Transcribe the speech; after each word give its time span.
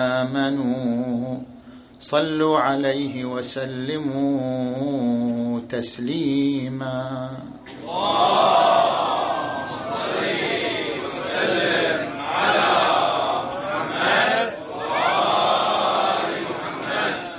آمنوا. 0.00 1.38
صلوا 2.00 2.58
عليه 2.58 3.24
وسلموا 3.24 4.00
تسليما. 5.68 7.30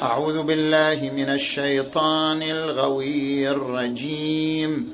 أعوذ 0.04 0.44
بالله 0.44 1.12
من 1.16 1.30
الشيطان 1.30 2.42
الغوي 2.42 3.50
الرجيم. 3.50 4.94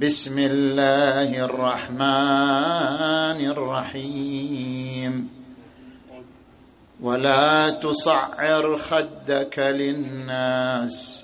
بسم 0.00 0.38
الله 0.38 1.44
الرحمن 1.44 3.40
الرحيم. 3.46 5.35
ولا 7.06 7.70
تصعر 7.70 8.78
خدك 8.78 9.58
للناس 9.58 11.22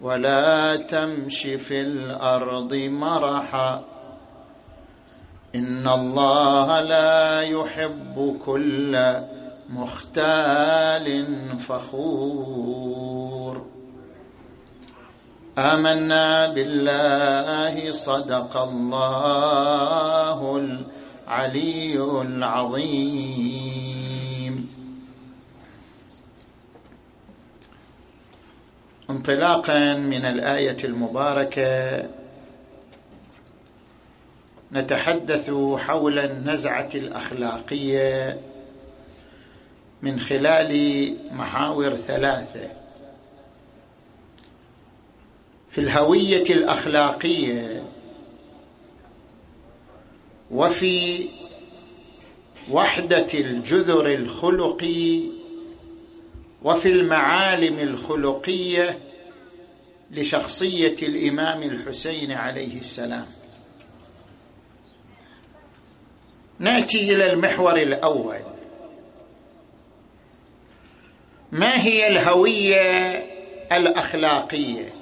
ولا 0.00 0.76
تمش 0.76 1.42
في 1.42 1.80
الأرض 1.80 2.74
مرحا. 2.74 3.84
إن 5.54 5.88
الله 5.88 6.80
لا 6.80 7.40
يحب 7.40 8.40
كل 8.46 9.14
مختال 9.68 11.26
فخور. 11.60 13.66
آمنا 15.58 16.48
بالله 16.48 17.92
صدق 17.92 18.56
الله 18.56 20.56
العلي 20.56 21.96
العظيم. 22.22 24.11
انطلاقا 29.12 29.94
من 29.94 30.24
الآية 30.24 30.76
المباركة. 30.84 32.02
نتحدث 34.72 35.50
حول 35.76 36.18
النزعة 36.18 36.90
الأخلاقية 36.94 38.40
من 40.02 40.20
خلال 40.20 41.14
محاور 41.32 41.96
ثلاثة. 41.96 42.70
في 45.70 45.80
الهوية 45.80 46.42
الأخلاقية 46.54 47.82
وفي 50.50 51.28
وحدة 52.70 53.26
الجذر 53.34 54.06
الخلقي 54.14 55.20
وفي 56.64 56.88
المعالم 56.88 57.78
الخلقية 57.78 58.98
لشخصية 60.10 61.08
الإمام 61.08 61.62
الحسين 61.62 62.32
عليه 62.32 62.78
السلام. 62.78 63.26
نأتي 66.58 67.12
إلى 67.12 67.32
المحور 67.32 67.76
الأول. 67.76 68.38
ما 71.52 71.82
هي 71.82 72.08
الهوية 72.08 73.10
الأخلاقية؟ 73.72 74.92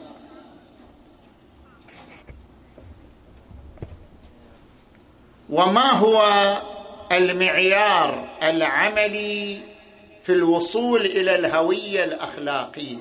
وما 5.50 5.91
هو 5.91 6.22
المعيار 7.12 8.28
العملي 8.42 9.69
في 10.31 10.36
الوصول 10.36 11.00
إلى 11.00 11.36
الهوية 11.36 12.05
الأخلاقية. 12.05 12.98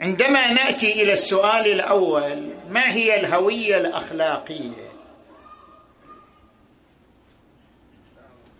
عندما 0.00 0.52
نأتي 0.52 1.02
إلى 1.02 1.12
السؤال 1.12 1.66
الأول 1.66 2.54
ما 2.70 2.92
هي 2.92 3.20
الهوية 3.20 3.78
الأخلاقية؟ 3.78 4.92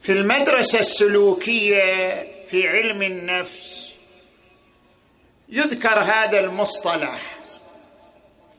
في 0.03 0.13
المدرسة 0.13 0.81
السلوكية 0.81 1.85
في 2.47 2.69
علم 2.69 3.03
النفس 3.03 3.95
يذكر 5.49 6.01
هذا 6.01 6.41
المصطلح 6.41 7.37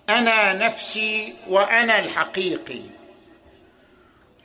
أنا 0.10 0.54
نفسي 0.54 1.34
وأنا 1.48 2.00
الحقيقي. 2.00 3.01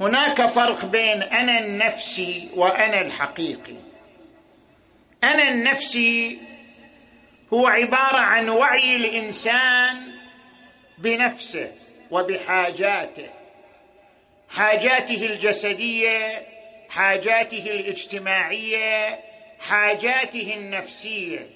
هناك 0.00 0.46
فرق 0.46 0.84
بين 0.84 1.22
أنا 1.22 1.58
النفسي 1.58 2.48
وأنا 2.54 3.00
الحقيقي. 3.00 3.76
أنا 5.24 5.48
النفسي 5.48 6.38
هو 7.52 7.66
عبارة 7.66 8.18
عن 8.18 8.48
وعي 8.48 8.96
الإنسان 8.96 10.12
بنفسه 10.98 11.72
وبحاجاته 12.10 13.28
حاجاته 14.48 15.26
الجسدية 15.26 16.46
حاجاته 16.88 17.70
الاجتماعية 17.70 19.20
حاجاته 19.60 20.54
النفسية. 20.54 21.50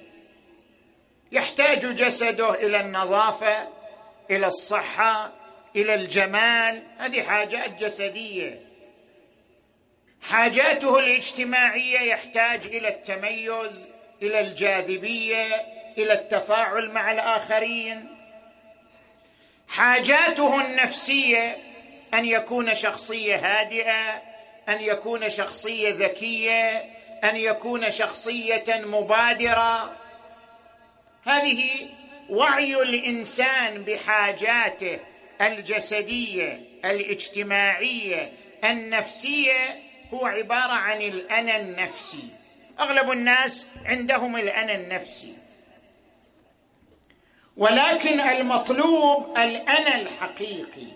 يحتاج 1.33 1.97
جسده 1.97 2.55
إلى 2.67 2.81
النظافة 2.81 3.69
إلى 4.31 4.47
الصحة 4.47 5.40
إلى 5.77 5.95
الجمال 5.95 6.83
هذه 6.99 7.23
حاجات 7.23 7.85
جسدية. 7.85 8.61
حاجاته 10.23 10.99
الاجتماعية 10.99 12.01
يحتاج 12.01 12.67
إلى 12.67 12.89
التميز 12.89 13.89
إلى 14.23 14.41
الجاذبية 14.41 15.47
إلى 15.99 16.13
التفاعل 16.13 16.91
مع 16.91 17.13
الآخرين. 17.13 18.17
حاجاته 19.69 20.61
النفسية 20.61 21.57
أن 22.15 22.25
يكون 22.25 22.75
شخصية 22.75 23.37
هادئة 23.37 24.23
أن 24.69 24.81
يكون 24.81 25.31
شخصية 25.31 25.91
ذكية 25.91 26.79
أن 27.25 27.37
يكون 27.37 27.91
شخصية 27.91 28.65
مبادرة. 28.69 29.97
هذه 31.25 31.89
وعي 32.29 32.83
الإنسان 32.83 33.83
بحاجاته. 33.83 34.99
الجسدية 35.41 36.61
الاجتماعية 36.85 38.33
النفسية 38.65 39.81
هو 40.15 40.27
عبارة 40.27 40.73
عن 40.73 41.03
الأنا 41.03 41.57
النفسي. 41.57 42.25
أغلب 42.81 43.11
الناس 43.11 43.67
عندهم 43.85 44.37
الأنا 44.37 44.75
النفسي. 44.75 45.35
ولكن 47.57 48.21
المطلوب 48.21 49.39
الأنا 49.39 50.01
الحقيقي. 50.01 50.87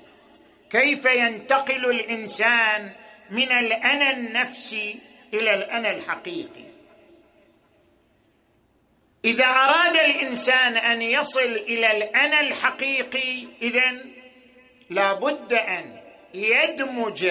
كيف 0.71 1.05
ينتقل 1.05 1.91
الإنسان 1.91 2.93
من 3.31 3.53
الأنا 3.53 4.11
النفسي 4.11 4.97
إلى 5.35 5.55
الأنا 5.55 5.91
الحقيقي؟ 5.91 6.65
إذا 9.25 9.45
أراد 9.45 9.97
الإنسان 9.97 10.77
أن 10.77 11.03
يصل 11.03 11.53
إلى 11.69 11.97
الأنا 11.97 12.41
الحقيقي 12.41 13.47
اذا 13.63 14.14
لابد 14.91 15.53
أن 15.53 16.01
يدمج 16.35 17.31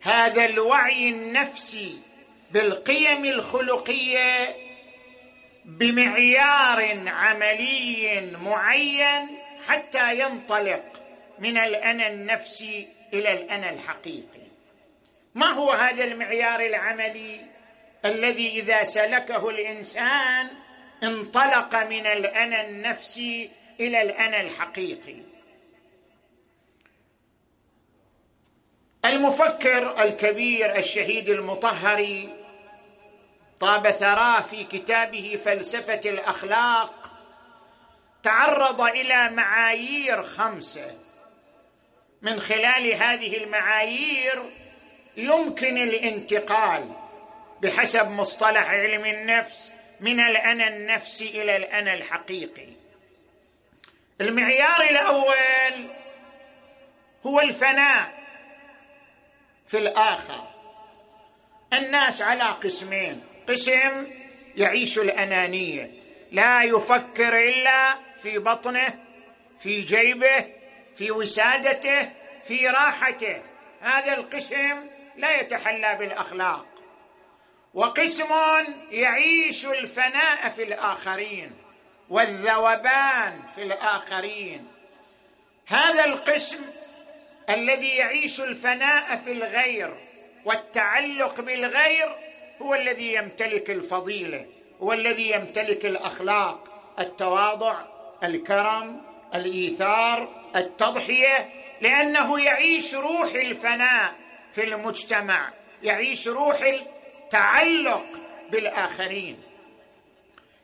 هذا 0.00 0.44
الوعي 0.44 1.08
النفسي 1.08 1.96
بالقيم 2.50 3.24
الخلقية 3.24 4.54
بمعيار 5.64 7.08
عملي 7.08 8.20
معين 8.42 9.38
حتى 9.66 10.18
ينطلق 10.18 10.84
من 11.38 11.58
الأنا 11.58 12.08
النفسي 12.08 12.88
إلى 13.12 13.32
الأنا 13.32 13.70
الحقيقي. 13.70 14.44
ما 15.34 15.46
هو 15.46 15.72
هذا 15.72 16.04
المعيار 16.04 16.60
العملي 16.60 17.40
الذي 18.04 18.48
إذا 18.48 18.84
سلكه 18.84 19.48
الإنسان 19.48 20.50
انطلق 21.02 21.74
من 21.82 22.06
الأنا 22.06 22.66
النفسي 22.66 23.50
إلى 23.80 24.02
الأنا 24.02 24.40
الحقيقي؟ 24.40 25.33
المفكر 29.04 30.02
الكبير 30.02 30.76
الشهيد 30.78 31.28
المطهري 31.28 32.28
طاب 33.60 33.90
ثراه 33.90 34.40
في 34.40 34.64
كتابه 34.64 35.40
فلسفة 35.44 36.10
الأخلاق 36.10 37.12
تعرض 38.22 38.80
إلى 38.80 39.30
معايير 39.30 40.22
خمسة. 40.22 40.96
من 42.22 42.40
خلال 42.40 42.92
هذه 42.92 43.36
المعايير 43.36 44.42
يمكن 45.16 45.78
الانتقال 45.78 46.92
بحسب 47.62 48.10
مصطلح 48.10 48.70
علم 48.70 49.06
النفس 49.06 49.72
من 50.00 50.20
الأنا 50.20 50.68
النفسي 50.68 51.42
إلى 51.42 51.56
الأنا 51.56 51.94
الحقيقي. 51.94 52.68
المعيار 54.20 54.82
الأول 54.82 55.90
هو 57.26 57.40
الفناء. 57.40 58.23
في 59.66 59.78
الآخر. 59.78 60.44
الناس 61.72 62.22
على 62.22 62.44
قسمين. 62.44 63.22
قسم 63.48 64.06
يعيش 64.56 64.98
الأنانية. 64.98 65.90
لا 66.32 66.62
يفكر 66.62 67.38
إلا 67.38 67.94
في 68.18 68.38
بطنه 68.38 68.98
في 69.60 69.80
جيبه 69.80 70.46
في 70.96 71.10
وسادته 71.10 72.10
في 72.46 72.68
راحته. 72.68 73.42
هذا 73.80 74.14
القسم 74.14 74.86
لا 75.16 75.40
يتحلى 75.40 75.96
بالأخلاق. 75.98 76.66
وقسم 77.74 78.34
يعيش 78.90 79.66
الفناء 79.66 80.48
في 80.48 80.62
الآخرين 80.62 81.52
والذوبان 82.08 83.42
في 83.54 83.62
الآخرين. 83.62 84.68
هذا 85.66 86.04
القسم 86.04 86.64
الذي 87.50 87.96
يعيش 87.96 88.40
الفناء 88.40 89.16
في 89.16 89.32
الغير 89.32 89.94
والتعلق 90.44 91.40
بالغير 91.40 92.16
هو 92.62 92.74
الذي 92.74 93.14
يمتلك 93.14 93.70
الفضيلة 93.70 94.46
هو 94.82 94.92
الذي 94.92 95.30
يمتلك 95.30 95.86
الأخلاق 95.86 96.74
التواضع 96.98 97.80
الكرم 98.22 99.00
الإيثار 99.34 100.28
التضحية 100.56 101.50
لأنه 101.80 102.40
يعيش 102.40 102.94
روح 102.94 103.34
الفناء 103.34 104.14
في 104.52 104.64
المجتمع 104.64 105.50
يعيش 105.82 106.28
روح 106.28 106.60
التعلق 106.62 108.06
بالآخرين. 108.50 109.42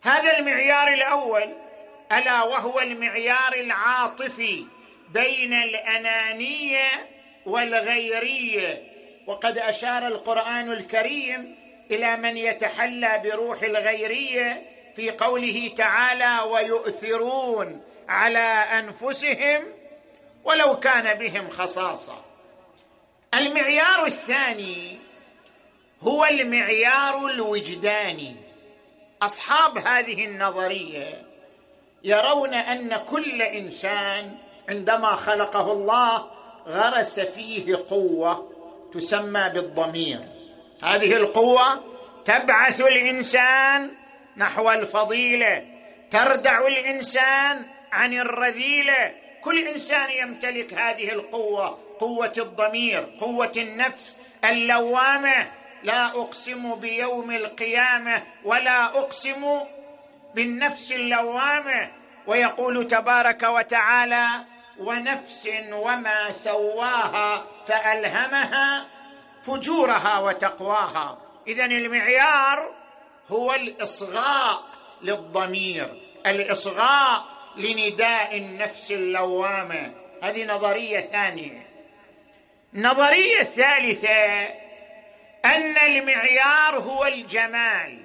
هذا 0.02 0.38
المعيار 0.38 0.88
الأول 0.88 1.54
ألا 2.12 2.42
وهو 2.42 2.80
المعيار 2.80 3.52
العاطفي. 3.54 4.66
بين 5.12 5.54
الأنانية 5.54 6.88
والغيرية. 7.46 8.82
وقد 9.26 9.58
أشار 9.58 10.06
القرآن 10.06 10.72
الكريم 10.72 11.56
إلى 11.90 12.16
من 12.16 12.36
يتحلى 12.36 13.20
بروح 13.24 13.62
الغيرية 13.62 14.62
في 14.96 15.10
قوله 15.10 15.70
تعالى 15.76 16.38
ويؤثرون 16.50 17.82
على 18.08 18.38
أنفسهم 18.78 19.62
ولو 20.44 20.78
كان 20.78 21.18
بهم 21.18 21.48
خصاصة. 21.48 22.24
المعيار 23.34 24.06
الثاني 24.06 24.98
هو 26.02 26.24
المعيار 26.24 27.26
الوجداني. 27.26 28.36
أصحاب 29.22 29.78
هذه 29.78 30.24
النظرية 30.24 31.22
يرون 32.04 32.54
أن 32.54 32.96
كل 32.96 33.42
إنسان 33.42 34.38
عندما 34.70 35.16
خلقه 35.16 35.72
الله 35.72 36.26
غرس 36.66 37.20
فيه 37.20 37.76
قوة 37.90 38.50
تسمى 38.94 39.50
بالضمير. 39.54 40.18
هذه 40.82 41.12
القوة 41.12 41.84
تبعث 42.24 42.80
الإنسان 42.80 43.90
نحو 44.36 44.70
الفضيلة 44.70 45.64
تردع 46.10 46.66
الإنسان 46.66 47.66
عن 47.92 48.14
الرذيلة. 48.14 49.14
كل 49.42 49.68
إنسان 49.68 50.10
يمتلك 50.10 50.74
هذه 50.74 51.12
القوة 51.12 51.78
قوة 52.00 52.32
الضمير 52.38 53.16
قوة 53.20 53.52
النفس 53.56 54.20
اللوامة. 54.44 55.50
لا 55.82 56.06
أقسم 56.06 56.74
بيوم 56.74 57.30
القيامة 57.30 58.22
ولا 58.44 58.84
أقسم 58.84 59.60
بالنفس 60.34 60.92
اللوامة. 60.92 61.88
ويقول 62.26 62.88
تبارك 62.88 63.42
وتعالى 63.42 64.26
ونفس 64.80 65.50
وما 65.72 66.32
سواها 66.32 67.46
فألهمها 67.66 68.86
فجورها 69.42 70.18
وتقواها. 70.18 71.18
اذا 71.46 71.64
المعيار 71.64 72.74
هو 73.28 73.54
الإصغاء 73.54 74.62
للضمير 75.02 76.00
الإصغاء 76.26 77.24
لنداء 77.56 78.36
النفس 78.36 78.92
اللوامة. 78.92 79.94
هذه 80.22 80.44
نظرية 80.44 81.00
ثانية. 81.00 81.66
النظريه 82.74 83.40
الثالثه 83.40 84.42
أن 85.44 85.76
المعيار 85.78 86.78
هو 86.78 87.06
الجمال. 87.06 87.98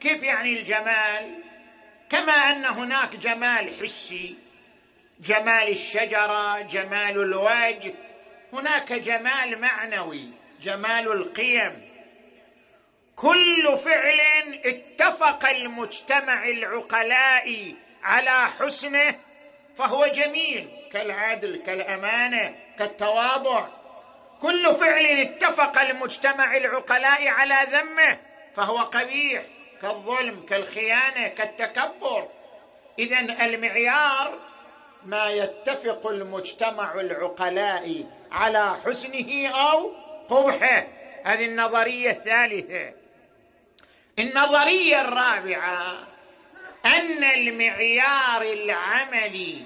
كيف 0.00 0.22
يعني 0.22 0.58
الجمال؟ 0.58 1.38
كما 2.10 2.32
أن 2.32 2.64
هناك 2.64 3.16
جمال 3.16 3.70
حسي 3.82 4.34
جمال 5.22 5.68
الشجرة 5.68 6.60
جمال 6.60 7.22
الوجه. 7.22 7.94
هناك 8.52 8.92
جمال 8.92 9.60
معنوي 9.60 10.30
جمال 10.62 11.12
القيم. 11.12 11.92
كل 13.16 13.76
فعل 13.84 14.20
اتفق 14.64 15.48
المجتمع 15.48 16.48
العقلاء 16.48 17.74
على 18.02 18.48
حسنه 18.48 19.14
فهو 19.76 20.06
جميل 20.06 20.68
كالعدل 20.92 21.62
كالأمانة 21.66 22.54
كالتواضع. 22.78 23.68
كل 24.40 24.74
فعل 24.74 25.06
اتفق 25.06 25.80
المجتمع 25.80 26.56
العقلاء 26.56 27.28
على 27.28 27.56
ذمه 27.70 28.18
فهو 28.54 28.78
قبيح 28.78 29.42
كالظلم 29.82 30.46
كالخيانة 30.46 31.28
كالتكبر. 31.28 32.28
اذا 32.98 33.18
المعيار 33.20 34.51
ما 35.06 35.30
يتفق 35.30 36.06
المجتمع 36.06 37.00
العقلاء 37.00 38.06
على 38.32 38.76
حسنه 38.86 39.48
أو 39.48 39.92
قبحه 40.28 40.86
هذه 41.24 41.44
النظرية 41.44 42.10
الثالثة. 42.10 42.92
النظرية 44.18 45.00
الرابعة 45.00 46.08
أن 46.84 47.24
المعيار 47.24 48.42
العملي 48.42 49.62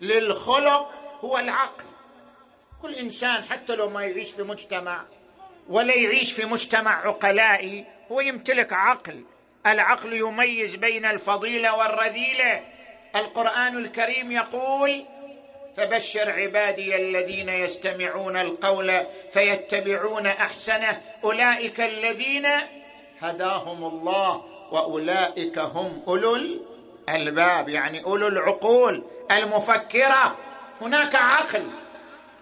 للخلق 0.00 0.90
هو 1.20 1.38
العقل. 1.38 1.84
كل 2.82 2.94
إنسان 2.94 3.44
حتى 3.44 3.76
لو 3.76 3.88
ما 3.88 4.04
يعيش 4.04 4.30
في 4.30 4.42
مجتمع 4.42 5.04
ولا 5.68 5.94
يعيش 5.94 6.32
في 6.32 6.44
مجتمع 6.44 7.06
عقلائي 7.06 7.84
هو 8.12 8.20
يمتلك 8.20 8.72
عقل. 8.72 9.24
العقل 9.66 10.12
يميز 10.12 10.74
بين 10.74 11.04
الفضيلة 11.04 11.76
والرذيلة. 11.76 12.77
القرآن 13.16 13.76
الكريم 13.76 14.32
يقول 14.32 15.04
فبشر 15.76 16.30
عبادي 16.30 16.96
الذين 16.96 17.48
يستمعون 17.48 18.36
القول 18.36 19.00
فيتبعون 19.32 20.26
أحسنه 20.26 21.00
أولئك 21.24 21.80
الذين 21.80 22.46
هداهم 23.20 23.84
الله 23.84 24.44
وأولئك 24.72 25.58
هم 25.58 26.02
أولو 26.08 26.36
الألباب. 27.08 27.68
يعني 27.68 28.04
أولو 28.04 28.28
العقول 28.28 29.04
المفكرة. 29.30 30.36
هناك 30.80 31.14
عقل. 31.14 31.70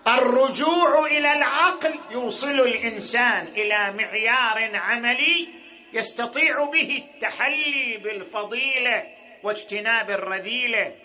الرجوع 0.08 1.06
إلى 1.06 1.32
العقل 1.32 1.94
يوصل 2.10 2.60
الإنسان 2.60 3.46
إلى 3.56 3.94
معيار 3.98 4.76
عملي 4.76 5.48
يستطيع 5.92 6.64
به 6.64 7.04
التحلي 7.04 7.96
بالفضيلة 7.96 9.15
واجتناب 9.46 10.10
الرذيلة. 10.10 10.96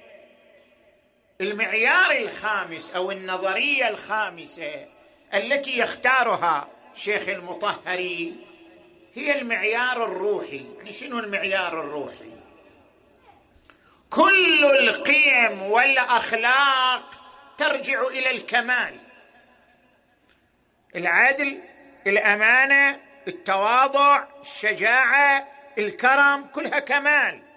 المعيار 1.41 2.11
الخامس 2.11 2.95
أو 2.95 3.11
النظرية 3.11 3.87
الخامسة 3.87 4.87
التي 5.33 5.77
يختارها 5.77 6.67
شيخ 6.95 7.29
المطهري 7.29 8.35
هي 9.15 9.41
المعيار 9.41 10.03
الروحي. 10.03 10.65
يعني 10.77 10.93
شنو 10.93 11.19
المعيار 11.19 11.81
الروحي؟ 11.81 12.31
كل 14.09 14.65
القيم 14.65 15.61
والأخلاق 15.61 17.03
ترجع 17.57 18.07
إلى 18.07 18.31
الكمال. 18.31 18.99
العدل 20.95 21.61
الأمانة 22.07 22.99
التواضع 23.27 24.23
الشجاعة 24.41 25.47
الكرم 25.77 26.47
كلها 26.47 26.79
كمال. 26.79 27.50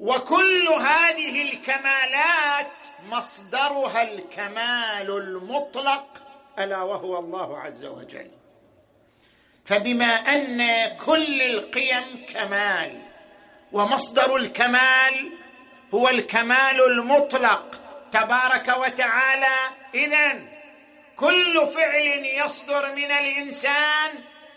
وكل 0.00 0.68
هذه 0.68 1.52
الكمالات 1.52 2.66
مصدرها 3.08 4.02
الكمال 4.02 5.10
المطلق 5.10 6.06
ألا 6.58 6.82
وهو 6.82 7.18
الله 7.18 7.58
عز 7.58 7.84
وجل. 7.84 8.30
فبما 9.64 10.06
أن 10.06 10.88
كل 10.96 11.42
القيم 11.42 12.26
كمال 12.34 13.02
ومصدر 13.72 14.36
الكمال 14.36 15.32
هو 15.94 16.08
الكمال 16.08 16.84
المطلق 16.86 17.76
تبارك 18.12 18.68
وتعالى 18.78 19.56
اذا 19.94 20.40
كل 21.16 21.66
فعل 21.74 22.06
يصدر 22.44 22.94
من 22.94 23.10
الإنسان 23.10 24.10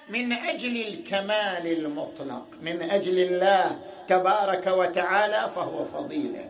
من 0.09 0.33
أجل 0.33 0.81
الكمال 0.87 1.67
المطلق 1.67 2.47
من 2.61 2.81
أجل 2.81 3.19
الله 3.19 3.79
تبارك 4.07 4.67
وتعالى 4.67 5.51
فهو 5.55 5.85
فضيله 5.85 6.49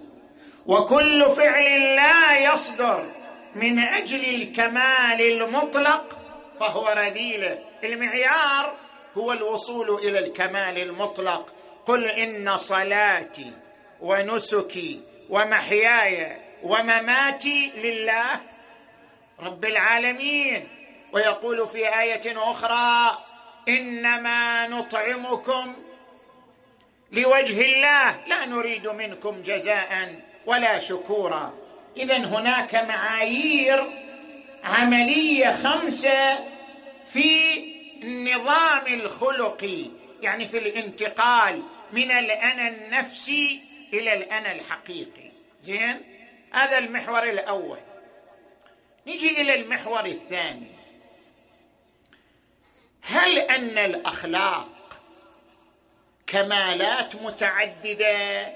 وكل 0.68 1.26
فعل 1.26 1.96
لا 1.96 2.38
يصدر 2.54 3.06
من 3.56 3.80
أجل 3.80 4.36
الكمال 4.36 5.22
المطلق 5.22 6.20
فهو 6.60 6.88
رذيله 6.88 7.60
المعيار 7.84 8.74
هو 9.18 9.34
الوصول 9.34 9.90
إلى 9.90 10.20
الكمال 10.20 10.78
المطلق. 10.78 11.54
قل 11.86 12.06
إن 12.06 12.58
صلاتي 12.58 13.52
ونسكي 14.02 15.02
ومحياي 15.30 16.38
ومماتي 16.64 17.72
لله 17.84 18.30
رب 19.40 19.66
العالمين. 19.66 20.68
ويقول 21.14 21.68
في 21.68 22.00
آية 22.00 22.52
أخرى 22.52 23.18
إنما 23.70 24.68
نطعمكم 24.68 25.76
لوجه 27.14 27.62
الله. 27.62 28.28
لا 28.28 28.46
نريد 28.46 28.88
منكم 28.88 29.42
جزاء 29.42 30.22
ولا 30.46 30.80
شكورا. 30.80 31.54
اذا 31.98 32.18
هناك 32.18 32.76
معايير 32.76 33.90
عملية 34.64 35.52
خمسة 35.52 36.40
في 37.08 37.54
النظام 38.04 38.88
الخلقي 38.88 39.86
يعني 40.22 40.46
في 40.48 40.58
الانتقال 40.58 41.64
من 41.94 42.12
الأنا 42.12 42.68
النفسي 42.68 43.62
إلى 43.94 44.14
الأنا 44.14 44.52
الحقيقي. 44.52 45.32
زين؟ 45.64 46.02
هذا 46.52 46.78
المحور 46.78 47.24
الأول. 47.24 47.80
نجي 49.08 49.42
إلى 49.42 49.56
المحور 49.56 50.06
الثاني. 50.06 50.72
هل 53.02 53.38
أن 53.38 53.78
الأخلاق 53.78 54.73
كمالات 56.28 57.16
متعددة. 57.16 58.48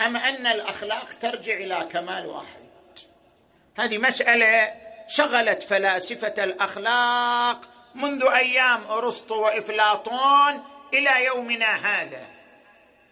ام 0.00 0.16
أن 0.16 0.46
الأخلاق 0.46 1.08
ترجع 1.20 1.54
إلى 1.54 1.88
كمال 1.92 2.26
واحد. 2.26 2.66
هذه 3.78 3.98
مسألة 3.98 4.74
شغلت 5.08 5.62
فلاسفة 5.62 6.44
الأخلاق 6.44 7.60
منذ 7.94 8.24
أيام 8.24 8.84
أرسطو 8.90 9.42
وإفلاطون 9.42 10.64
إلى 10.94 11.24
يومنا 11.24 11.74
هذا. 11.74 12.26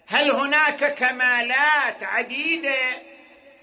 هل 0.07 0.31
هناك 0.31 0.95
كمالات 0.95 2.03
عديدة؟ 2.03 2.77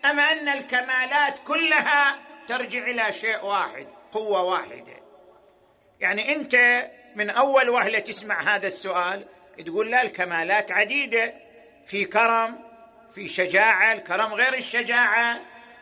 ام 0.05 0.19
أن 0.19 0.49
الكمالات 0.49 1.39
كلها 1.47 2.15
ترجع 2.47 2.79
إلى 2.79 3.13
شيء 3.13 3.45
واحد 3.45 3.87
قوة 4.11 4.43
واحدة. 4.43 5.01
يعني 5.99 6.35
أنت 6.35 6.85
من 7.15 7.29
أول 7.29 7.69
وهلة 7.69 7.99
تسمع 7.99 8.55
هذا 8.55 8.67
السؤال 8.67 9.25
تقول 9.63 9.91
لا 9.91 10.01
الكمالات 10.01 10.71
عديدة. 10.71 11.33
في 11.87 12.05
كرم 12.05 12.59
في 13.15 13.27
شجاعة 13.27 13.93
الكرم 13.93 14.33
غير 14.33 14.53
الشجاعة. 14.53 15.39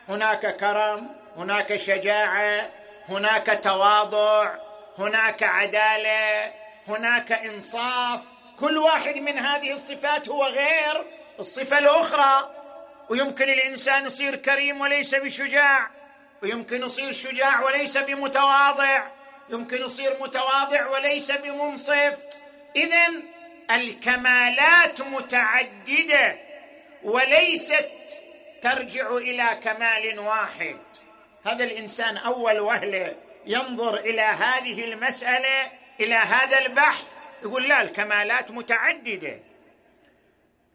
هناك 0.08 0.56
كرم 0.56 1.08
هناك 1.36 1.76
شجاعة 1.76 2.70
هناك 3.08 3.60
تواضع 3.64 4.54
هناك 4.98 5.42
عدالة 5.42 6.52
هناك 6.88 7.32
إنصاف. 7.32 8.20
كل 8.60 8.78
واحد 8.78 9.16
من 9.16 9.38
هذه 9.38 9.72
الصفات 9.72 10.28
هو 10.28 10.44
غير 10.44 11.04
الصفة 11.38 11.78
الأخرى. 11.78 12.50
ويمكن 13.08 13.44
الإنسان 13.50 14.06
يصير 14.06 14.36
كريم 14.36 14.80
وليس 14.80 15.14
بشجاع. 15.14 15.90
ويمكن 16.42 16.82
يصير 16.82 17.12
شجاع 17.12 17.62
وليس 17.62 17.98
بمتواضع. 17.98 19.06
يمكن 19.50 19.84
يصير 19.84 20.16
متواضع 20.20 20.86
وليس 20.88 21.32
بمنصف. 21.32 22.18
اذا 22.76 23.06
الكمالات 23.70 25.02
متعددة 25.02 26.38
وليست 27.02 27.90
ترجع 28.62 29.16
إلى 29.16 29.60
كمال 29.62 30.18
واحد. 30.18 30.78
هذا 31.46 31.64
الإنسان 31.64 32.16
أول 32.16 32.60
وهلة 32.60 33.16
ينظر 33.46 33.94
إلى 33.94 34.22
هذه 34.22 34.84
المسألة 34.84 35.72
إلى 36.00 36.14
هذا 36.14 36.58
البحث 36.58 37.04
يقول 37.42 37.68
لا 37.68 37.82
الكمالات 37.82 38.50
متعددة. 38.50 39.40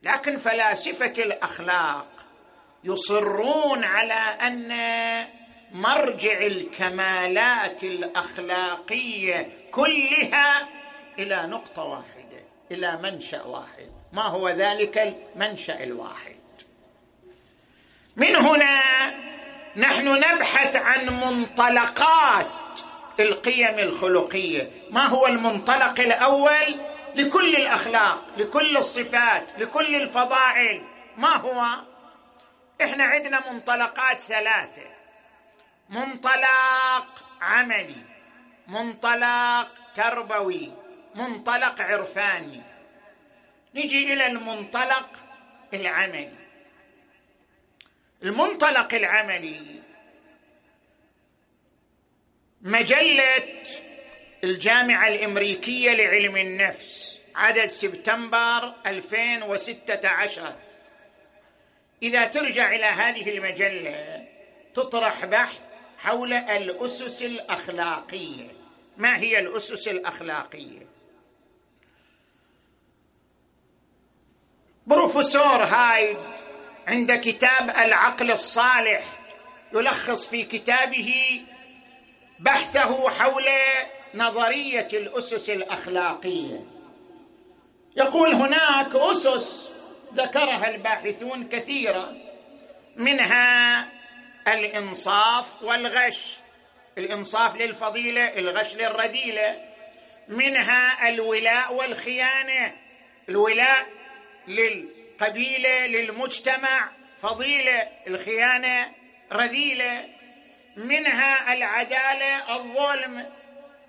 لكن 0.04 0.38
فلاسفة 0.38 1.24
الأخلاق 1.24 2.08
يصرون 2.84 3.84
على 3.84 4.14
أن 4.14 4.72
مرجع 5.72 6.38
الكمالات 6.38 7.84
الأخلاقية 7.84 9.50
كلها 9.72 10.68
إلى 11.20 11.48
نقطة 11.48 11.84
واحدة. 11.84 12.14
إلى 12.72 12.98
منشأ 12.98 13.43
واحد. 13.43 13.91
ما 14.13 14.27
هو 14.27 14.50
ذلك 14.50 14.98
المنشأ 14.98 15.84
الواحد؟ 15.84 16.36
من 18.15 18.36
هنا 18.36 18.81
نحن 19.75 20.07
نبحث 20.07 20.75
عن 20.75 21.05
منطلقات 21.05 22.48
القيم 23.19 23.79
الخلقية. 23.79 24.69
ما 24.91 25.07
هو 25.07 25.27
المنطلق 25.27 26.00
الأول؟ 26.00 26.75
لكل 27.15 27.55
الأخلاق 27.55 28.25
لكل 28.38 28.77
الصفات 28.77 29.48
لكل 29.57 29.95
الفضائل. 29.95 30.84
ما 31.17 31.36
هو؟ 31.38 31.65
إحنا 32.81 33.03
عندنا 33.03 33.51
منطلقات 33.51 34.19
ثلاثة. 34.19 34.95
منطلق 35.89 37.07
عملي 37.41 38.05
منطلق 38.67 39.67
تربوي 39.95 40.72
منطلق 41.15 41.81
عرفاني. 41.81 42.62
نجي 43.75 44.13
إلى 44.13 44.27
المنطلق 44.27 45.10
العملي. 45.74 46.31
المنطلق 48.24 48.93
العملي. 48.93 49.81
مجلة 52.62 53.63
الجامعة 54.43 55.07
الأمريكية 55.07 55.93
لعلم 55.93 56.38
النفس 56.38 57.19
عدد 57.36 57.65
سبتمبر 57.65 58.74
2016 58.86 60.55
إذا 62.03 62.27
ترجع 62.27 62.75
إلى 62.75 62.86
هذه 62.86 63.38
المجلة 63.38 64.27
تطرح 64.75 65.25
بحث 65.25 65.60
حول 65.98 66.34
الأسس 66.34 67.24
الأخلاقية. 67.24 68.48
ما 68.98 69.17
هي 69.17 69.39
الأسس 69.39 69.88
الأخلاقية؟ 69.88 70.95
بروفيسور 74.88 75.63
هايد 75.63 76.18
عند 76.88 77.12
كتاب 77.12 77.70
العقل 77.70 78.32
الصالح 78.32 79.04
يلخص 79.74 80.27
في 80.27 80.44
كتابه 80.44 81.42
بحثه 82.39 83.10
حول 83.10 83.46
نظرية 84.15 84.88
الأسس 84.94 85.50
الأخلاقية. 85.50 86.60
يقول 87.98 88.34
هناك 88.34 88.96
أسس 88.96 89.72
ذكرها 90.13 90.70
الباحثون 90.70 91.48
كثيرا 91.48 92.18
منها 92.96 93.88
الإنصاف 94.48 95.63
والغش. 95.63 96.38
الإنصاف 96.98 97.56
للفضيلة 97.62 98.39
الغش 98.39 98.75
للرذيلة. 98.75 99.56
منها 100.27 101.10
الولاء 101.10 101.74
والخيانة. 101.74 102.75
الولاء 103.30 103.86
للقبيلة 104.48 105.88
للمجتمع 105.88 106.90
فضيلة 107.20 107.88
الخيانة 108.08 108.92
رذيلة 109.32 110.06
منها 110.75 111.54
العدالة 111.54 112.56
الظلم 112.56 113.25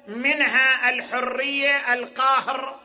منها 0.09 0.91
الحرية 0.91 1.95
القهر 1.95 2.81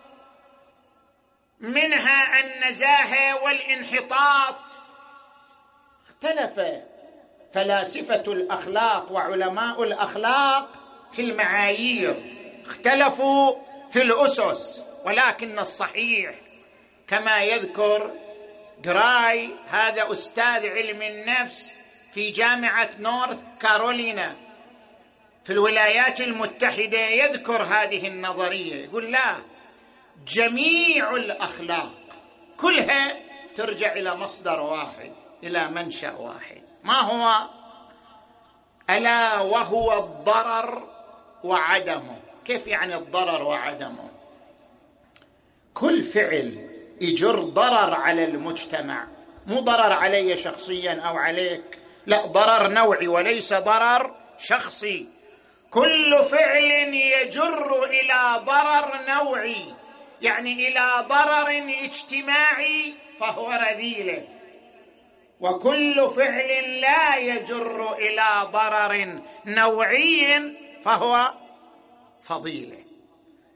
منها 1.60 2.40
النزاهة 2.40 3.44
والانحطاط. 3.44 4.60
اختلف 6.10 6.62
فلاسفة 7.54 8.24
الأخلاق 8.28 9.12
وعلماء 9.12 9.84
الأخلاق 9.84 10.70
في 11.12 11.22
المعايير. 11.22 12.16
اختلفوا 12.66 13.56
في 13.92 14.02
الأسس 14.02 14.84
ولكن 15.06 15.60
الصحيح 15.60 16.36
كما 17.12 17.44
يذكر 17.44 18.12
جراي 18.84 19.56
هذا 19.70 20.12
أستاذ 20.12 20.68
علم 20.68 21.02
النفس 21.02 21.74
في 22.12 22.32
جامعة 22.32 22.90
نورث 23.00 23.44
كارولينا. 23.60 24.36
في 25.44 25.54
الولايات 25.54 26.22
المتحدة 26.22 27.00
يذكر 27.00 27.64
هذه 27.64 28.08
النظرية 28.08 28.76
يقول 28.86 29.12
لا 29.12 29.36
جميع 30.28 31.16
الأخلاق 31.16 31.92
كلها 32.58 33.18
ترجع 33.58 33.94
إلى 33.94 34.16
مصدر 34.16 34.60
واحد 34.60 35.12
إلى 35.44 35.68
منشأ 35.68 36.14
واحد. 36.14 36.62
ما 36.84 37.00
هو؟ 37.02 37.50
ألا 38.90 39.40
وهو 39.40 39.94
الضرر 39.94 40.88
وعدمه. 41.44 42.20
كيف 42.46 42.68
يعني 42.68 42.96
الضرر 42.96 43.44
وعدمه؟ 43.44 44.12
كل 45.74 46.04
فعل 46.04 46.71
يجر 47.02 47.40
ضرر 47.40 47.94
على 47.94 48.24
المجتمع. 48.26 49.08
مو 49.48 49.60
ضرر 49.60 49.94
علي 49.94 50.38
شخصيا 50.38 51.02
أو 51.02 51.18
عليك. 51.18 51.80
لا 52.06 52.26
ضرر 52.26 52.68
نوعي 52.68 53.08
وليس 53.08 53.54
ضرر 53.54 54.16
شخصي. 54.40 55.08
كل 55.72 56.18
فعل 56.32 56.94
يجر 56.94 57.84
إلى 57.84 58.42
ضرر 58.46 59.00
نوعي. 59.08 59.66
يعني 60.22 60.68
إلى 60.68 61.06
ضرر 61.10 61.74
اجتماعي 61.84 62.94
فهو 63.20 63.52
رذيلة. 63.52 64.28
وكل 65.40 66.10
فعل 66.16 66.82
لا 66.82 67.16
يجر 67.16 67.94
إلى 67.94 68.48
ضرر 68.54 69.22
نوعي 69.46 70.42
فهو 70.86 71.34
فضيلة. 72.24 72.78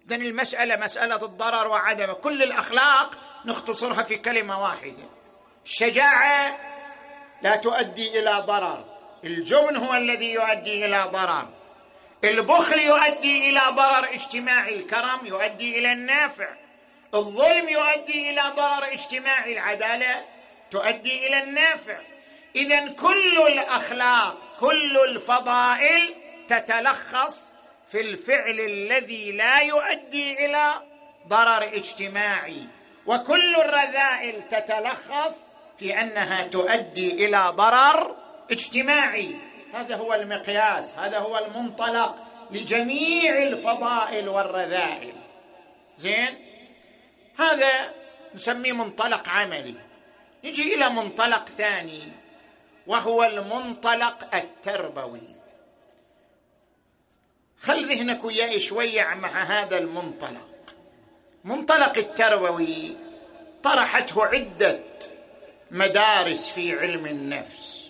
إذن 0.08 0.22
المسألة 0.22 0.76
مسألة 0.76 1.26
الضرر 1.26 1.68
وعدمه 1.68 2.14
كل 2.14 2.44
الأخلاق 2.44 3.25
نختصرها 3.46 4.04
في 4.04 4.16
كلمة 4.16 4.64
واحدة. 4.64 5.10
الشجاعه 5.66 6.58
لا 7.42 7.56
تؤدي 7.56 8.20
إلى 8.20 8.44
ضرر. 8.48 8.86
الجبن 9.24 9.78
هو 9.78 9.94
الذي 9.94 10.32
يؤدي 10.32 10.86
إلى 10.86 11.10
ضرر. 11.12 11.48
البخل 12.24 12.80
يؤدي 12.80 13.50
إلى 13.50 13.62
ضرر 13.70 14.14
اجتماعي. 14.14 14.76
الكرم 14.76 15.26
يؤدي 15.26 15.80
إلى 15.80 15.92
النافع. 15.92 16.50
الظلم 17.14 17.70
يؤدي 17.70 18.30
إلى 18.30 18.42
ضرر 18.56 18.94
اجتماعي. 18.94 19.54
العدالة 19.54 20.26
تؤدي 20.72 21.28
إلى 21.28 21.44
النافع. 21.44 21.98
اذا 22.56 22.88
كل 22.88 23.38
الأخلاق 23.48 24.38
كل 24.60 24.98
الفضائل 24.98 26.16
تتلخص 26.48 27.52
في 27.92 28.02
الفعل 28.02 28.60
الذي 28.60 29.32
لا 29.32 29.60
يؤدي 29.60 30.46
إلى 30.46 30.74
ضرر 31.28 31.64
اجتماعي. 31.64 32.68
وكل 33.08 33.56
الرذائل 33.56 34.48
تتلخص 34.48 35.52
في 35.78 36.02
أنها 36.02 36.48
تؤدي 36.48 37.26
إلى 37.26 37.54
ضرر 37.56 38.16
اجتماعي. 38.52 39.36
هذا 39.74 39.96
هو 39.96 40.14
المقياس 40.14 40.94
هذا 40.94 41.18
هو 41.18 41.38
المنطلق 41.38 42.16
لجميع 42.52 43.38
الفضائل 43.38 44.30
والرذائل. 44.30 45.14
زين؟ 45.98 46.36
هذا 47.40 47.94
نسميه 48.36 48.74
منطلق 48.74 49.30
عملي. 49.30 49.76
نجي 50.44 50.76
إلى 50.76 50.90
منطلق 50.90 51.50
ثاني 51.50 52.12
وهو 52.88 53.24
المنطلق 53.24 54.36
التربوي. 54.36 55.36
خل 57.60 57.86
ذهنك 57.86 58.24
وياي 58.24 58.60
شوية 58.60 59.04
مع 59.04 59.44
هذا 59.44 59.78
المنطلق. 59.78 60.55
منطلق 61.46 61.98
التربوي 61.98 62.96
طرحته 63.64 64.26
عدة 64.26 64.80
مدارس 65.72 66.48
في 66.48 66.80
علم 66.80 67.06
النفس. 67.06 67.90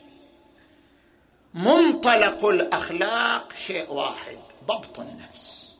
منطلق 1.53 2.45
الأخلاق 2.45 3.53
شيء 3.67 3.91
واحد 3.91 4.37
ضبط 4.67 4.99
النفس. 4.99 5.75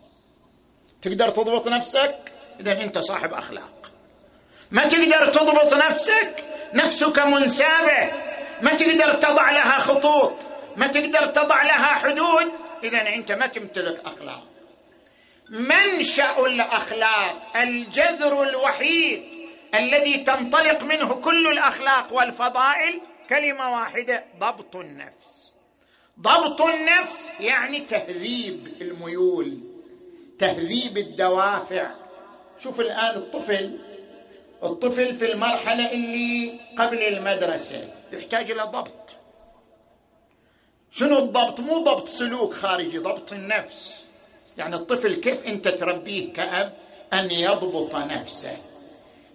تقدر 1.01 1.29
تضبط 1.29 1.67
نفسك؟ 1.67 2.17
إذا 2.60 2.72
أنت 2.84 2.98
صاحب 2.98 3.34
أخلاق. 3.34 3.91
ما 4.72 4.88
تقدر 4.88 5.27
تضبط 5.27 5.74
نفسك؟ 5.74 6.44
نفسك 6.74 7.20
منسابة. 7.20 8.12
ما 8.62 8.74
تقدر 8.74 9.13
تضع 9.13 9.51
لها 9.51 9.79
خطوط. 9.79 10.34
ما 10.77 10.88
تقدر 10.88 11.25
تضع 11.25 11.63
لها 11.63 11.94
حدود. 11.94 12.51
إذا 12.84 13.01
أنت 13.01 13.32
ما 13.32 13.48
تمتلك 13.48 14.05
أخلاق. 14.05 14.54
منشأ 15.50 16.46
الأخلاق 16.46 17.58
الجذر 17.58 18.44
الوحيد 18.44 19.24
الذي 19.75 20.18
تنطلق 20.18 20.84
منه 20.84 21.14
كل 21.14 21.48
الأخلاق 21.48 22.14
والفضائل 22.14 23.02
كلمة 23.30 23.72
واحدة 23.72 24.25
ضبط 24.40 24.75
النفس. 24.75 25.54
ضبط 26.20 26.62
النفس 26.62 27.34
يعني 27.40 27.82
تهذيب 27.82 28.68
الميول 28.82 29.60
تهذيب 30.40 30.98
الدوافع. 30.98 31.92
شوف 32.60 32.80
الآن 32.80 33.18
الطفل 33.18 33.79
الطفل 34.64 35.16
في 35.16 35.31
المرحلة 35.31 35.92
اللي 35.92 36.60
قبل 36.77 37.03
المدرسة 37.03 37.94
يحتاج 38.14 38.51
إلى 38.51 38.64
ضبط. 38.64 39.16
شنو 40.92 41.18
الضبط؟ 41.18 41.60
مو 41.60 41.79
ضبط 41.79 42.08
سلوك 42.08 42.53
خارجي 42.53 42.98
ضبط 42.98 43.34
النفس. 43.34 44.04
يعني 44.57 44.75
الطفل 44.75 45.15
كيف 45.15 45.48
انت 45.48 45.68
تربيه 45.68 46.33
كأب 46.33 46.74
أن 47.13 47.31
يضبط 47.31 47.96
نفسه؟ 47.96 48.57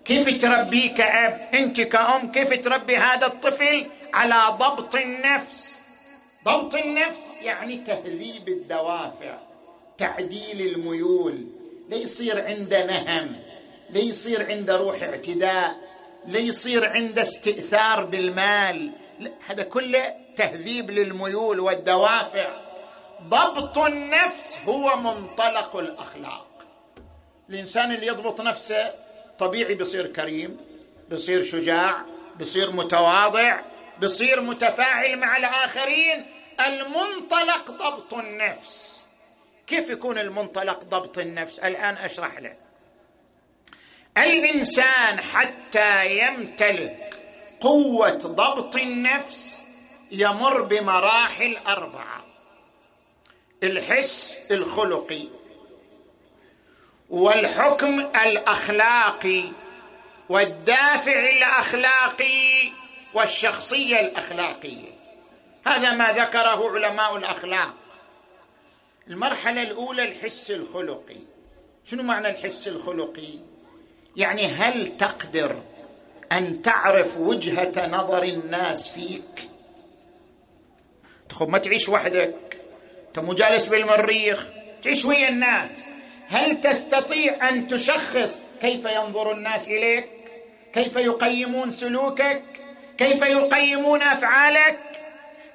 كيف 0.05 0.43
تربيه 0.43 0.95
كأب؟ 0.95 1.49
انت 1.55 1.81
كأم 1.81 2.33
كيف 2.33 2.65
تربي 2.65 2.97
هذا 2.97 3.27
الطفل 3.27 3.87
على 4.15 4.57
ضبط 4.59 4.95
النفس؟ 4.95 5.81
ضبط 6.45 6.75
النفس 6.75 7.37
يعني 7.43 7.77
تهذيب 7.77 8.49
الدوافع 8.49 9.39
تعديل 9.99 10.75
الميول 10.75 11.47
ليصير 11.89 12.45
عنده 12.47 12.87
نهم 12.87 13.37
ليصير 13.91 14.47
عنده 14.47 14.77
روح 14.77 15.03
اعتداء 15.03 15.77
ليصير 16.27 16.85
عنده 16.85 17.23
استئثار 17.23 18.05
بالمال 18.05 18.91
هذا 19.47 19.63
كله 19.63 20.15
تهذيب 20.37 20.91
للميول 20.91 21.61
والدوافع. 21.61 22.70
ضبط 23.29 23.79
النفس 23.79 24.59
هو 24.67 24.97
منطلق 24.97 25.77
الأخلاق. 25.77 26.47
الإنسان 27.51 27.93
اللي 27.93 28.07
يضبط 28.07 28.41
نفسه 28.41 28.95
طبيعي 29.39 29.75
بصير 29.75 30.07
كريم 30.07 30.57
بصير 31.11 31.45
شجاع 31.45 32.03
بصير 32.41 32.73
متواضع 32.73 33.61
بصير 34.03 34.41
متفاعل 34.41 35.17
مع 35.19 35.37
الآخرين. 35.37 36.27
المنطلق 36.61 37.71
ضبط 37.71 38.15
النفس. 38.15 39.05
كيف 39.67 39.91
يكون 39.91 40.19
المنطلق 40.19 40.85
ضبط 40.85 41.19
النفس؟ 41.19 41.59
الآن 41.59 41.97
أشرح 41.97 42.39
لك. 42.39 42.59
الإنسان 44.19 45.21
حتى 45.21 46.19
يمتلك 46.19 47.15
قوة 47.61 48.11
ضبط 48.17 48.77
النفس 48.77 49.63
يمر 50.13 50.63
بمراحل 50.63 51.57
أربعة. 51.57 52.20
الحس 53.63 54.39
الخلقي 54.51 55.25
والحكم 57.11 58.01
الأخلاقي 58.01 59.45
والدافع 60.29 61.31
الأخلاقي 61.31 62.73
والشخصية 63.15 64.01
الاخلاقيه 64.01 65.01
هذا 65.67 65.95
ما 65.95 66.13
ذكره 66.13 66.71
علماء 66.71 67.17
الأخلاق. 67.17 67.75
المرحلة 69.09 69.63
الأولى 69.63 70.03
الحس 70.03 70.51
الخلقي. 70.51 71.17
شنو 71.85 72.03
معنى 72.03 72.31
الحس 72.31 72.69
الخلقي؟ 72.69 73.39
يعني 74.17 74.47
هل 74.47 74.97
تقدر 74.97 75.63
أن 76.33 76.63
تعرف 76.63 77.19
وجهة 77.19 77.89
نظر 77.89 78.23
الناس 78.23 78.89
فيك؟ 78.89 79.49
تخب 81.29 81.49
ما 81.49 81.59
تعيش 81.59 81.89
وحدك. 81.89 82.50
انت 83.11 83.19
مو 83.19 83.35
جالس 83.35 83.67
بالمريخ. 83.67 84.47
تعيش 84.83 85.05
ويا 85.05 85.29
الناس. 85.29 85.89
هل 86.29 86.61
تستطيع 86.61 87.49
أن 87.49 87.69
تشخص 87.69 88.43
كيف 88.61 88.85
ينظر 88.85 89.33
الناس 89.33 89.69
إليك؟ 89.69 90.09
كيف 90.73 90.97
يقيمون 90.97 91.71
سلوكك؟ 91.71 92.43
كيف 92.99 93.23
يقيمون 93.23 94.03
أفعالك؟ 94.03 94.79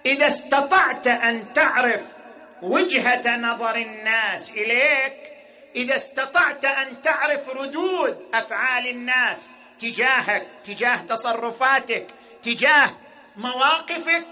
إذا 0.05 0.27
استطعت 0.27 1.07
أن 1.07 1.53
تعرف 1.53 2.01
وجهة 2.61 3.37
نظر 3.37 3.75
الناس 3.75 4.49
إليك 4.49 5.13
إذا 5.75 5.95
استطعت 5.95 6.65
أن 6.65 7.01
تعرف 7.01 7.49
ردود 7.49 8.17
أفعال 8.33 8.87
الناس 8.87 9.51
تجاهك 9.79 10.47
تجاه 10.63 10.97
تصرفاتك 10.97 12.07
تجاه 12.43 12.89
مواقفك 13.35 14.25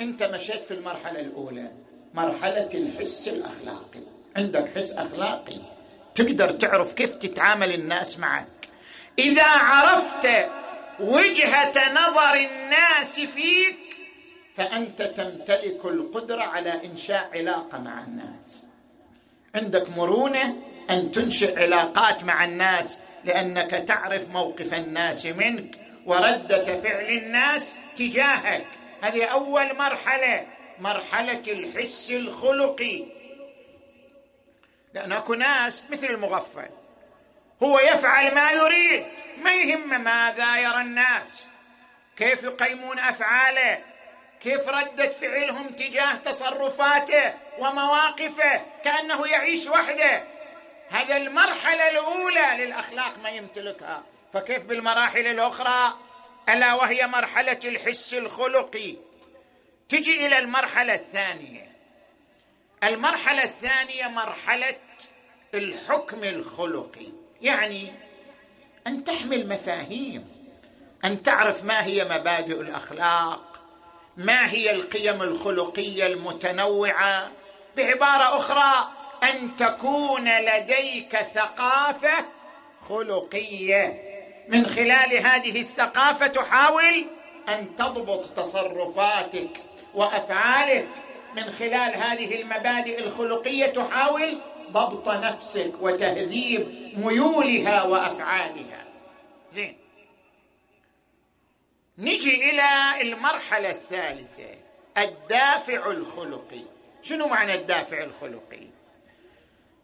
أنت 0.00 0.22
مشيت 0.22 0.64
في 0.64 0.74
المرحلة 0.74 1.20
الأولى. 1.20 1.79
مرحلة 2.14 2.70
الحس 2.74 3.28
الأخلاقي. 3.28 4.00
عندك 4.36 4.70
حس 4.76 4.92
أخلاقي. 4.92 5.56
تقدر 6.14 6.50
تعرف 6.50 6.92
كيف 6.92 7.14
تتعامل 7.14 7.74
الناس 7.74 8.18
معك. 8.18 8.46
إذا 9.18 9.46
عرفت 9.46 10.28
وجهة 11.00 11.92
نظر 11.92 12.34
الناس 12.34 13.20
فيك 13.20 13.78
فأنت 14.56 15.02
تمتلك 15.02 15.84
القدرة 15.84 16.42
على 16.42 16.84
إنشاء 16.84 17.30
علاقة 17.34 17.80
مع 17.80 18.04
الناس. 18.04 18.66
عندك 19.54 19.90
مرونة 19.96 20.56
أن 20.90 21.12
تنشئ 21.12 21.58
علاقات 21.62 22.24
مع 22.24 22.44
الناس 22.44 22.98
لأنك 23.24 23.70
تعرف 23.70 24.28
موقف 24.28 24.74
الناس 24.74 25.26
منك 25.26 25.78
وردة 26.06 26.80
فعل 26.80 27.04
الناس 27.04 27.78
تجاهك. 27.96 28.66
هذه 29.02 29.24
أول 29.24 29.76
مرحلة. 29.76 30.46
مرحلة 30.80 31.42
الحس 31.48 32.10
الخلقي. 32.10 33.04
لأن 34.94 35.12
أكو 35.12 35.34
ناس 35.34 35.90
مثل 35.90 36.06
المغفل 36.06 36.68
هو 37.62 37.78
يفعل 37.78 38.34
ما 38.34 38.50
يريد 38.50 39.06
ما 39.38 39.54
يهم 39.54 40.04
ماذا 40.04 40.56
يرى 40.56 40.80
الناس. 40.80 41.46
كيف 42.16 42.42
يقيمون 42.42 42.98
أفعاله؟ 42.98 43.78
كيف 44.40 44.68
رده 44.68 45.08
فعلهم 45.08 45.68
تجاه 45.68 46.14
تصرفاته 46.14 47.34
ومواقفه؟ 47.58 48.62
كأنه 48.84 49.26
يعيش 49.26 49.66
وحده. 49.66 50.24
هذا 50.90 51.16
المرحلة 51.16 51.90
الأولى 51.90 52.64
للأخلاق 52.64 53.18
ما 53.18 53.30
يمتلكها. 53.30 54.02
فكيف 54.32 54.64
بالمراحل 54.64 55.26
الأخرى؟ 55.26 55.94
ألا 56.48 56.74
وهي 56.74 57.06
مرحلة 57.06 57.58
الحس 57.64 58.14
الخلقي. 58.14 59.09
تجي 59.90 60.26
إلى 60.26 60.38
المرحلة 60.38 60.94
الثانية. 60.94 61.72
المرحلة 62.84 63.44
الثانية 63.44 64.08
مرحلة 64.08 64.76
الحكم 65.54 66.24
الخلقي. 66.24 67.06
يعني 67.42 67.92
أن 68.86 69.04
تحمل 69.04 69.48
مفاهيم 69.48 70.28
أن 71.04 71.22
تعرف 71.22 71.64
ما 71.64 71.84
هي 71.84 72.04
مبادئ 72.04 72.60
الأخلاق 72.60 73.64
ما 74.16 74.50
هي 74.50 74.70
القيم 74.70 75.22
الخلقية 75.22 76.06
المتنوعة. 76.06 77.30
بعبارة 77.76 78.36
أخرى 78.36 78.92
أن 79.22 79.56
تكون 79.56 80.38
لديك 80.38 81.20
ثقافة 81.20 82.26
خلقية. 82.88 84.10
من 84.48 84.66
خلال 84.66 85.26
هذه 85.26 85.60
الثقافة 85.60 86.26
تحاول 86.26 87.06
أن 87.50 87.76
تضبط 87.76 88.26
تصرفاتك 88.36 89.50
وأفعالك 89.94 90.88
من 91.36 91.42
خلال 91.42 91.96
هذه 91.96 92.40
المبادئ 92.42 92.98
الخلقية 93.06 93.66
تحاول 93.66 94.38
ضبط 94.70 95.08
نفسك 95.08 95.72
وتهذيب 95.80 96.68
ميولها 96.98 97.82
وأفعالها. 97.82 98.84
زين. 99.52 99.76
نجي 101.98 102.50
إلى 102.50 103.00
المرحلة 103.00 103.70
الثالثة 103.70 104.54
الدافع 104.98 105.90
الخلقي. 105.90 106.62
شنو 107.02 107.26
معنى 107.26 107.54
الدافع 107.54 108.04
الخلقي؟ 108.04 108.66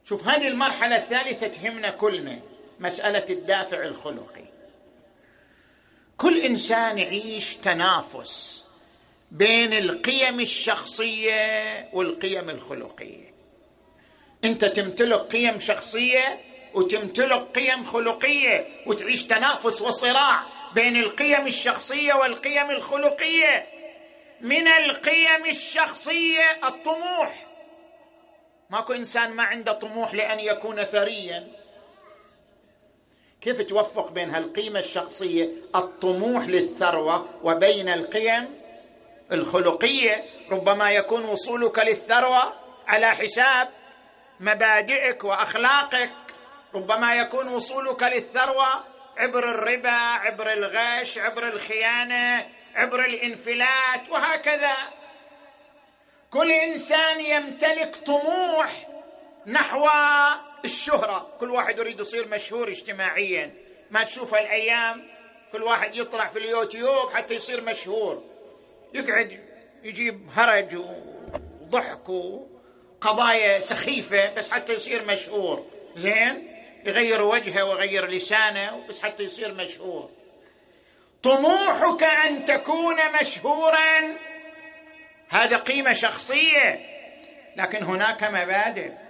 شوف 0.04 0.28
هذه 0.28 0.48
المرحلة 0.48 0.96
الثالثة 0.96 1.48
تهمنا 1.48 1.90
كلنا 1.90 2.40
مسألة 2.80 3.30
الدافع 3.30 3.82
الخلقي. 3.82 4.45
كل 6.18 6.40
إنسان 6.40 6.98
يعيش 6.98 7.54
تنافس 7.54 8.64
بين 9.30 9.72
القيم 9.72 10.40
الشخصية 10.40 11.88
والقيم 11.92 12.50
الخلقية. 12.50 13.34
أنت 14.44 14.64
تمتلك 14.64 15.20
قيم 15.20 15.60
شخصية 15.60 16.40
وتمتلك 16.74 17.40
قيم 17.58 17.84
خلقية 17.84 18.66
وتعيش 18.86 19.26
تنافس 19.26 19.82
وصراع 19.82 20.40
بين 20.74 20.96
القيم 20.96 21.46
الشخصية 21.46 22.14
والقيم 22.14 22.70
الخلقية. 22.70 23.66
من 24.40 24.68
القيم 24.68 25.46
الشخصية 25.48 26.58
الطموح. 26.64 27.46
ماكو 28.70 28.92
إنسان 28.92 29.30
ما 29.30 29.42
عنده 29.42 29.72
طموح 29.72 30.14
لأن 30.14 30.40
يكون 30.40 30.84
ثريا. 30.84 31.48
كيف 33.40 33.60
توفق 33.60 34.10
بين 34.10 34.30
هالقيمة 34.30 34.78
الشخصية 34.78 35.48
الطموح 35.74 36.44
للثروة 36.44 37.28
وبين 37.42 37.88
القيم 37.88 38.54
الخلقية؟ 39.32 40.24
ربما 40.50 40.90
يكون 40.90 41.24
وصولك 41.24 41.78
للثروة 41.78 42.52
على 42.86 43.06
حساب 43.10 43.68
مبادئك 44.40 45.24
وأخلاقك. 45.24 46.10
ربما 46.74 47.14
يكون 47.14 47.48
وصولك 47.48 48.02
للثروة 48.02 48.66
عبر 49.16 49.50
الربا 49.50 49.90
عبر 49.90 50.52
الغش 50.52 51.18
عبر 51.18 51.48
الخيانة 51.48 52.46
عبر 52.74 53.04
الانفلات 53.04 54.08
وهكذا. 54.10 54.74
كل 56.30 56.50
إنسان 56.52 57.20
يمتلك 57.20 57.96
طموح 58.06 58.86
نحو 59.46 59.88
الشهرة. 60.64 61.36
كل 61.40 61.50
واحد 61.50 61.78
يريد 61.78 62.00
يصير 62.00 62.28
مشهور 62.28 62.68
اجتماعيا. 62.68 63.54
ما 63.90 64.04
تشوف 64.04 64.34
الأيام 64.34 65.02
كل 65.52 65.62
واحد 65.62 65.96
يطلع 65.96 66.26
في 66.26 66.38
اليوتيوب 66.38 67.10
حتى 67.14 67.34
يصير 67.34 67.60
مشهور. 67.60 68.24
يقعد 68.94 69.40
يجيب 69.82 70.28
هرج 70.34 70.76
وضحك 70.76 72.08
وقضايا 72.08 73.58
سخيفة 73.58 74.34
بس 74.34 74.50
حتى 74.50 74.72
يصير 74.72 75.04
مشهور. 75.04 75.66
زين؟ 75.96 76.48
يغير 76.84 77.22
وجهه 77.22 77.64
ويغير 77.64 78.06
لسانه 78.06 78.86
بس 78.88 79.02
حتى 79.02 79.22
يصير 79.22 79.54
مشهور. 79.54 80.10
طموحك 81.22 82.02
أن 82.02 82.44
تكون 82.44 82.96
مشهورا. 83.20 84.16
هذا 85.28 85.56
قيمة 85.56 85.92
شخصية. 85.92 86.80
لكن 87.56 87.82
هناك 87.82 88.24
مبادئ. 88.24 89.05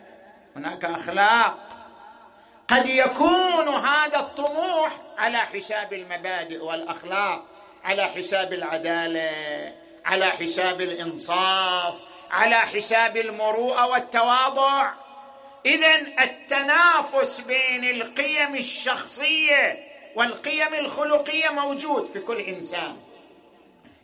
هناك 0.57 0.85
أخلاق. 0.85 1.59
قد 2.69 2.89
يكون 2.89 3.69
هذا 3.69 4.19
الطموح 4.19 4.91
على 5.19 5.39
حساب 5.39 5.93
المبادئ 5.93 6.65
والأخلاق 6.65 7.45
على 7.85 8.07
حساب 8.07 8.53
العدالة 8.53 9.75
على 10.05 10.27
حساب 10.31 10.81
الإنصاف 10.81 11.95
على 12.31 12.57
حساب 12.57 13.17
المروءة 13.17 13.87
والتواضع. 13.87 14.93
اذا 15.67 15.95
التنافس 16.23 17.41
بين 17.41 17.85
القيم 17.85 18.55
الشخصية 18.55 19.79
والقيم 20.17 20.75
الخلقية 20.75 21.49
موجود 21.53 22.07
في 22.13 22.21
كل 22.21 22.41
إنسان. 22.41 22.97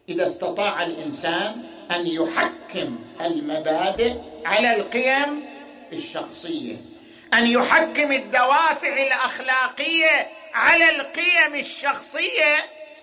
إذا 0.09 0.27
استطاع 0.27 0.83
الإنسان 0.83 1.65
أن 1.91 2.07
يحكم 2.07 2.99
المبادئ 3.21 4.15
على 4.45 4.77
القيم 4.77 5.52
الشخصية. 5.93 6.77
أن 7.35 7.47
يحكم 7.47 8.13
الدوافع 8.13 9.03
الأخلاقية 9.07 10.31
على 10.55 10.89
القيم 10.89 11.55
الشخصية. 11.55 12.57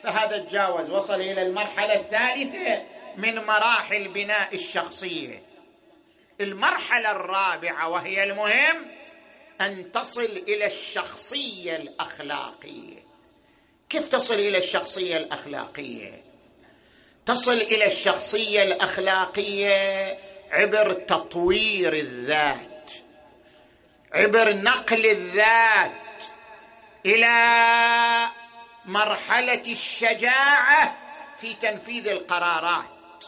فهذا 0.04 0.38
تجاوز 0.38 0.90
وصل 0.92 1.22
إلى 1.22 1.42
المرحلة 1.42 1.96
الثالثة 1.96 2.84
من 3.18 3.36
مراحل 3.46 4.08
بناء 4.08 4.56
الشخصية. 4.56 5.44
المرحلة 6.42 7.12
الرابعة 7.12 7.90
وهي 7.90 8.24
المهم 8.24 8.86
أن 9.62 9.92
تصل 9.92 10.44
إلى 10.48 10.66
الشخصية 10.66 11.76
الأخلاقية. 11.76 13.10
كيف 13.90 14.10
تصل 14.12 14.36
إلى 14.36 14.58
الشخصية 14.58 15.18
الأخلاقية؟ 15.18 16.22
تصل 17.26 17.62
إلى 17.62 17.86
الشخصية 17.86 18.64
الأخلاقية 18.64 20.18
عبر 20.52 20.94
تطوير 20.94 21.94
الذات. 21.94 22.79
عبر 24.14 24.54
نقل 24.54 25.06
الذات 25.06 26.24
إلى 27.06 27.30
مرحلة 28.86 29.62
الشجاعة 29.68 30.98
في 31.38 31.54
تنفيذ 31.54 32.08
القرارات. 32.08 33.26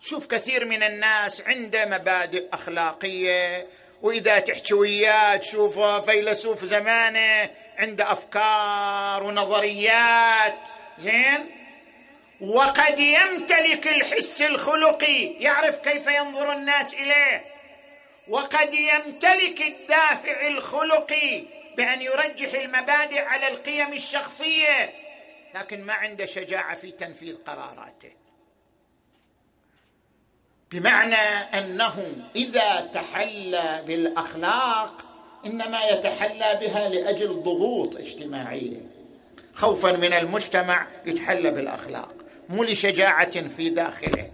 شوف 0.00 0.26
كثير 0.26 0.64
من 0.64 0.82
الناس 0.82 1.40
عنده 1.40 1.86
مبادئ 1.86 2.48
أخلاقية 2.52 3.66
وإذا 4.02 4.38
تحكي 4.38 4.74
وياه 4.74 5.36
تشوف 5.36 5.78
فيلسوف 5.80 6.64
زمانه 6.64 7.50
عنده 7.78 8.12
أفكار 8.12 9.22
ونظريات. 9.22 10.68
زين؟ 10.98 11.50
وقد 12.40 12.98
يمتلك 12.98 13.86
الحس 13.86 14.42
الخلقي. 14.42 15.26
يعرف 15.26 15.80
كيف 15.80 16.06
ينظر 16.06 16.52
الناس 16.52 16.94
إليه؟ 16.94 17.55
وقد 18.28 18.74
يمتلك 18.74 19.62
الدافع 19.62 20.46
الخلقي 20.46 21.42
بأن 21.76 22.02
يرجح 22.02 22.54
المبادئ 22.54 23.20
على 23.20 23.48
القيم 23.48 23.92
الشخصية 23.92 24.94
لكن 25.54 25.82
ما 25.82 25.92
عنده 25.92 26.26
شجاعة 26.26 26.74
في 26.74 26.90
تنفيذ 26.90 27.36
قراراته. 27.36 28.10
بمعنى 30.72 31.16
انه 31.58 32.26
إذا 32.36 32.80
تحلى 32.94 33.84
بالأخلاق 33.86 35.04
إنما 35.46 35.84
يتحلى 35.84 36.58
بها 36.60 36.88
لأجل 36.88 37.28
ضغوط 37.28 37.96
اجتماعية. 37.96 38.80
خوفا 39.54 39.92
من 39.92 40.12
المجتمع 40.12 40.86
يتحلى 41.06 41.50
بالأخلاق 41.50 42.14
مو 42.48 42.64
لشجاعة 42.64 43.48
في 43.48 43.70
داخله. 43.70 44.30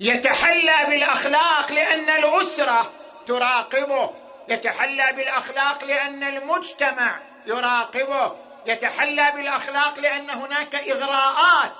يتحلى 0.00 0.76
بالأخلاق 0.88 1.72
لأن 1.72 2.10
الأسرة 2.10 2.90
تراقبه. 3.26 4.14
يتحلى 4.48 5.12
بالأخلاق 5.12 5.84
لأن 5.84 6.22
المجتمع 6.22 7.18
يراقبه. 7.46 8.36
يتحلى 8.66 9.32
بالأخلاق 9.36 9.98
لأن 9.98 10.30
هناك 10.30 10.74
إغراءات 10.74 11.72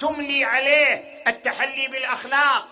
تملي 0.00 0.44
عليه 0.44 1.22
التحلي 1.26 1.88
بالأخلاق. 1.88 2.68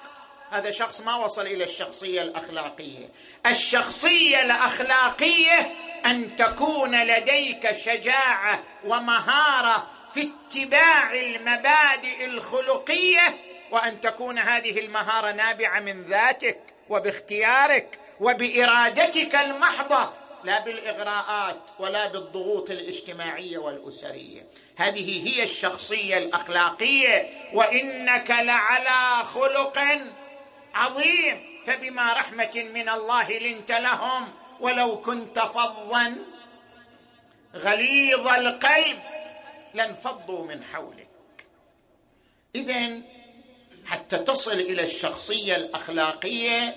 هذا 0.50 0.70
شخص 0.70 1.00
ما 1.00 1.16
وصل 1.16 1.46
إلى 1.46 1.64
الشخصية 1.64 2.22
الأخلاقية. 2.22 3.08
الشخصية 3.46 4.42
الأخلاقية 4.42 5.74
أن 6.06 6.36
تكون 6.36 7.02
لديك 7.02 7.72
شجاعة 7.72 8.62
ومهارة 8.84 9.86
في 10.14 10.30
اتباع 10.30 11.12
المبادئ 11.12 12.24
الخلقية 12.24 13.49
وأن 13.70 14.00
تكون 14.00 14.38
هذه 14.38 14.78
المهارة 14.78 15.32
نابعة 15.32 15.80
من 15.80 16.02
ذاتك 16.02 16.60
وباختيارك 16.88 17.98
وبإرادتك 18.20 19.34
المحضة 19.34 20.12
لا 20.44 20.64
بالإغراءات 20.64 21.60
ولا 21.78 22.12
بالضغوط 22.12 22.70
الاجتماعية 22.70 23.58
والأسرية. 23.58 24.46
هذه 24.76 25.28
هي 25.28 25.42
الشخصية 25.42 26.18
الأخلاقية 26.18 27.28
وإنك 27.52 28.30
لعلى 28.30 29.24
خلق 29.24 29.78
عظيم. 30.74 31.50
فبما 31.66 32.12
رحمة 32.12 32.68
من 32.74 32.88
الله 32.88 33.38
لنت 33.38 33.72
لهم 33.72 34.28
ولو 34.60 35.00
كنت 35.00 35.38
فظا 35.38 36.16
غليظ 37.54 38.26
القلب 38.26 38.98
لانفضوا 39.74 40.46
من 40.46 40.64
حولك. 40.64 41.08
اذا 42.54 43.00
حتى 43.90 44.18
تصل 44.18 44.60
إلى 44.60 44.84
الشخصية 44.84 45.56
الأخلاقية 45.56 46.76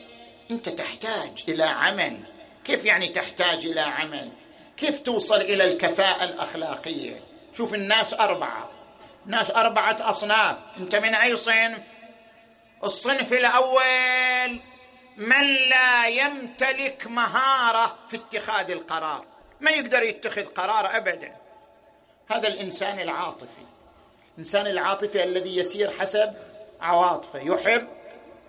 أنت 0.52 0.70
تحتاج 0.70 1.44
إلى 1.48 1.64
عمل. 1.64 2.20
كيف 2.66 2.86
يعني 2.86 3.10
تحتاج 3.10 3.66
إلى 3.66 3.82
عمل؟ 3.82 4.32
كيف 4.78 5.02
توصل 5.02 5.42
إلى 5.42 5.74
الكفاءة 5.74 6.24
الأخلاقية؟ 6.24 7.20
شوف 7.58 7.74
الناس 7.74 8.14
أربعة. 8.14 8.70
ناس 9.26 9.52
أربعة 9.52 10.10
أصناف. 10.10 10.58
أنت 10.78 10.96
من 10.96 11.16
أي 11.16 11.38
صنف؟ 11.38 11.84
الصنف 12.84 13.34
الأول 13.34 14.60
من 15.18 15.54
لا 15.54 16.08
يمتلك 16.08 17.08
مهارة 17.08 17.98
في 18.10 18.18
اتخاذ 18.18 18.72
القرار. 18.72 19.26
ما 19.62 19.72
يقدر 19.72 20.04
يتخذ 20.04 20.46
قرار 20.46 20.98
ابدا. 20.98 21.36
هذا 22.28 22.48
الإنسان 22.48 23.00
العاطفي. 23.00 23.64
الإنسان 24.34 24.68
العاطفي 24.68 25.24
الذي 25.24 25.58
يسير 25.58 25.92
حسب 25.92 26.34
عواطفه 26.84 27.40
يحب 27.40 27.88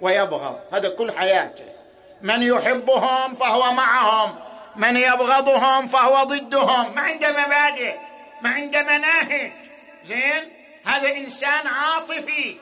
ويبغض. 0.00 0.60
هذا 0.72 0.88
كل 0.88 1.12
حياته. 1.12 1.64
من 2.22 2.42
يحبهم 2.42 3.34
فهو 3.34 3.72
معهم 3.72 4.36
من 4.76 4.96
يبغضهم 4.96 5.86
فهو 5.86 6.24
ضدهم. 6.24 6.94
ما 6.94 7.00
عنده 7.00 7.32
مبادئ 7.32 7.94
ما 8.42 8.50
عنده 8.50 8.82
مناهج. 8.82 9.52
زين؟ 10.04 10.52
هذا 10.84 11.16
إنسان 11.16 11.66
عاطفي. 11.66 12.56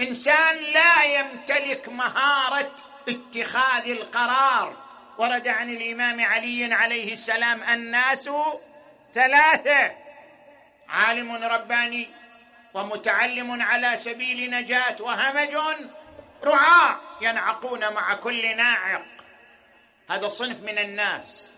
إنسان 0.00 0.56
لا 0.74 1.04
يمتلك 1.04 1.88
مهارة 1.88 2.70
اتخاذ 3.08 3.90
القرار. 3.90 4.76
ورد 5.18 5.48
عن 5.48 5.70
الإمام 5.70 6.20
علي 6.20 6.74
عليه 6.74 7.12
السلام 7.12 7.62
الناس 7.62 8.30
ثلاثة. 9.14 9.90
عالم 10.88 11.44
رباني 11.44 12.08
ومتعلم 12.74 13.62
على 13.62 13.96
سبيل 13.96 14.50
نجاة 14.50 14.96
وهمج 15.02 15.56
رعاة 16.44 17.00
ينعقون 17.20 17.92
مع 17.92 18.14
كل 18.14 18.56
ناعق. 18.56 19.04
هذا 20.10 20.28
صنف 20.28 20.62
من 20.62 20.78
الناس. 20.78 21.50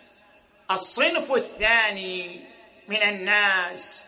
الصنف 0.70 1.33
الثاني 1.33 2.44
من 2.88 3.03
الناس 3.03 4.05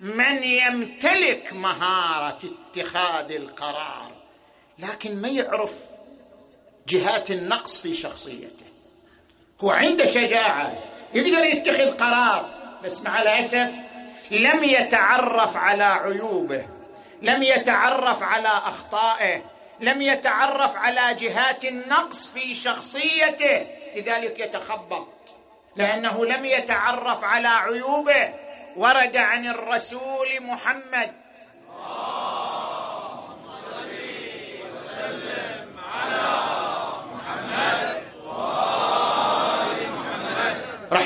من 0.00 0.42
يمتلك 0.42 1.52
مهارة 1.52 2.38
اتخاذ 2.44 3.32
القرار 3.32 4.12
لكن 4.78 5.22
ما 5.22 5.28
يعرف 5.28 5.74
جهات 6.88 7.30
النقص 7.30 7.82
في 7.82 7.94
شخصيته. 7.94 8.66
هو 9.60 9.70
عنده 9.70 10.06
شجاعة 10.06 10.78
يقدر 11.14 11.44
يتخذ 11.44 11.98
قرار 11.98 12.58
بس 12.84 13.00
مع 13.00 13.22
الأسف 13.22 13.70
لم 14.30 14.64
يتعرف 14.64 15.56
على 15.56 15.84
عيوبه 15.84 16.66
لم 17.22 17.42
يتعرف 17.42 18.22
على 18.22 18.48
أخطائه 18.48 19.42
لم 19.80 20.02
يتعرف 20.02 20.76
على 20.76 21.14
جهات 21.14 21.64
النقص 21.64 22.26
في 22.26 22.54
شخصيته. 22.54 23.66
لذلك 23.96 24.38
يتخبط 24.38 25.08
لأنه 25.76 26.24
لم 26.24 26.44
يتعرف 26.44 27.24
على 27.24 27.48
عيوبه. 27.48 28.34
ورد 28.76 29.16
عن 29.16 29.46
الرسول 29.46 30.28
محمد 30.40 31.12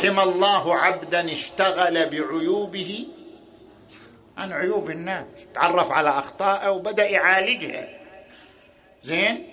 رحم 0.05 0.21
الله 0.21 0.79
عبدا 0.79 1.33
اشتغل 1.33 2.11
بعيوبه 2.11 3.09
عن 4.37 4.53
عيوب 4.53 4.91
الناس 4.91 5.27
تعرف 5.55 5.93
على 5.93 6.11
أخطائه 6.11 6.71
وبدأ 6.71 7.05
يعالجها. 7.05 7.89
زين؟ 9.03 9.47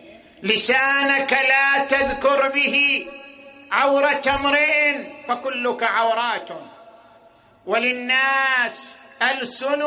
لسانك 0.43 1.33
لا 1.33 1.85
تذكر 1.85 2.49
به 2.49 3.05
عورة 3.71 4.21
امرئ 4.27 4.97
فكلك 5.27 5.83
عورات. 5.83 6.49
وللناس 7.65 8.95
ألسن 9.21 9.83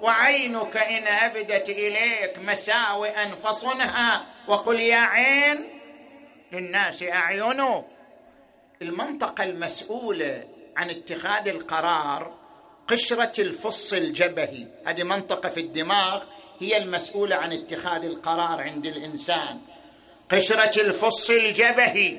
وعينك 0.00 0.76
إن 0.76 1.06
أبدت 1.06 1.68
إليك 1.70 2.38
مساوئا 2.38 3.34
فصنها. 3.34 4.26
وقل 4.46 4.80
يا 4.80 5.00
عين 5.00 5.68
للناس 6.52 7.02
أعين. 7.02 7.84
المنطقة 8.82 9.44
المسؤولة 9.44 10.44
عن 10.76 10.90
اتخاذ 10.90 11.48
القرار 11.48 12.34
قشرة 12.88 13.40
الفص 13.40 13.92
الجبهي. 13.92 14.66
هذه 14.86 15.02
منطقة 15.02 15.48
في 15.48 15.60
الدماغ 15.60 16.24
هي 16.60 16.76
المسؤولة 16.76 17.36
عن 17.36 17.52
اتخاذ 17.52 18.04
القرار 18.04 18.60
عند 18.60 18.86
الإنسان. 18.86 19.60
قشرة 20.30 20.80
الفص 20.80 21.30
الجبهي. 21.30 22.18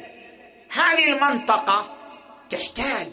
هذه 0.69 1.13
المنطقة 1.13 1.95
تحتاج 2.49 3.07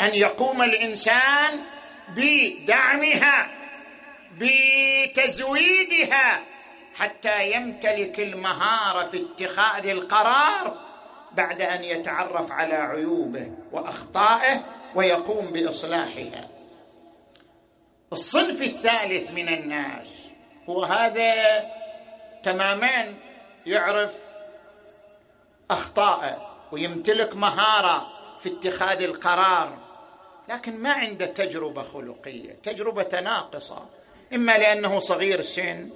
أن 0.00 0.14
يقوم 0.14 0.62
الإنسان 0.62 1.60
بدعمها 2.08 3.50
بتزويدها 4.38 6.44
حتى 6.94 7.52
يمتلك 7.52 8.20
المهارة 8.20 9.04
في 9.04 9.26
اتخاذ 9.26 9.86
القرار 9.86 10.89
بعد 11.32 11.60
أن 11.60 11.84
يتعرف 11.84 12.52
على 12.52 12.74
عيوبه 12.74 13.52
وأخطائه 13.72 14.64
ويقوم 14.94 15.46
بإصلاحها. 15.46 16.48
الصنف 18.12 18.62
الثالث 18.62 19.30
من 19.30 19.48
الناس 19.48 20.28
هو 20.68 20.84
هذا 20.84 21.34
تماما 22.42 23.14
يعرف 23.66 24.14
أخطائه 25.70 26.56
ويمتلك 26.72 27.36
مهارة 27.36 28.06
في 28.40 28.48
اتخاذ 28.48 29.02
القرار 29.02 29.78
لكن 30.48 30.76
ما 30.76 30.92
عنده 30.92 31.26
تجربة 31.26 31.82
خلقية 31.82 32.52
تجربة 32.52 33.20
ناقصة. 33.20 33.86
إما 34.34 34.58
لأنه 34.58 35.00
صغير 35.00 35.42
سن 35.42 35.90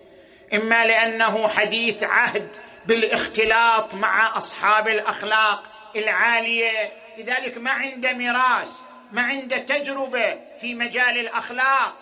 إما 0.54 0.86
لأنه 0.86 1.48
حديث 1.48 2.02
عهد 2.02 2.48
بالاختلاط 2.86 3.94
مع 3.94 4.36
أصحاب 4.36 4.88
الأخلاق 4.88 5.62
العالية. 5.96 6.92
لذلك 7.18 7.58
ما 7.58 7.70
عنده 7.70 8.12
ميراث 8.12 8.80
ما 9.12 9.22
عنده 9.22 9.58
تجربة 9.58 10.38
في 10.60 10.74
مجال 10.74 11.18
الأخلاق. 11.18 11.94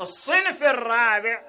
الصنف 0.00 0.62
الرابع 0.62 1.42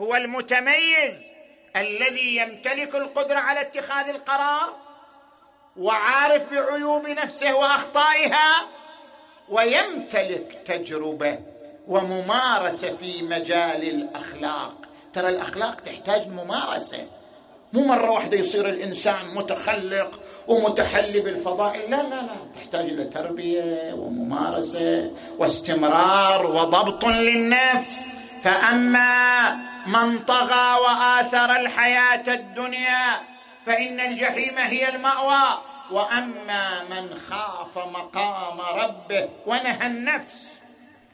هو 0.00 0.14
المتميز 0.14 1.32
الذي 1.76 2.36
يمتلك 2.36 2.94
القدرة 2.94 3.38
على 3.38 3.60
اتخاذ 3.60 4.08
القرار 4.08 4.76
وعارف 5.76 6.50
بعيوب 6.50 7.08
نفسه 7.08 7.54
وأخطائها 7.54 8.68
ويمتلك 9.48 10.62
تجربة 10.66 11.38
وممارسة 11.86 12.96
في 12.96 13.22
مجال 13.22 13.82
الأخلاق. 13.88 14.74
ترى 15.14 15.28
الأخلاق 15.28 15.80
تحتاج 15.80 16.28
ممارسة. 16.28 17.19
مو 17.72 17.84
مرة 17.84 18.10
واحدة 18.10 18.36
يصير 18.36 18.68
الإنسان 18.68 19.34
متخلق 19.34 20.20
ومتحلي 20.48 21.20
بالفضائل. 21.20 21.90
لا 21.90 22.02
لا 22.02 22.02
لا 22.02 22.36
تحتاج 22.56 22.84
إلى 22.84 23.04
تربية 23.04 23.92
وممارسة 23.94 25.14
واستمرار 25.38 26.46
وضبط 26.46 27.04
للنفس. 27.04 28.06
فأما 28.42 29.54
من 29.86 30.18
طغى 30.18 30.80
وآثر 30.80 31.56
الحياة 31.56 32.24
الدنيا 32.28 33.20
فإن 33.66 34.00
الجحيم 34.00 34.58
هي 34.58 34.88
المأوى. 34.88 35.58
وأما 35.90 36.84
من 36.84 37.14
خاف 37.14 37.78
مقام 37.78 38.60
ربه 38.60 39.28
ونهى 39.46 39.86
النفس 39.86 40.46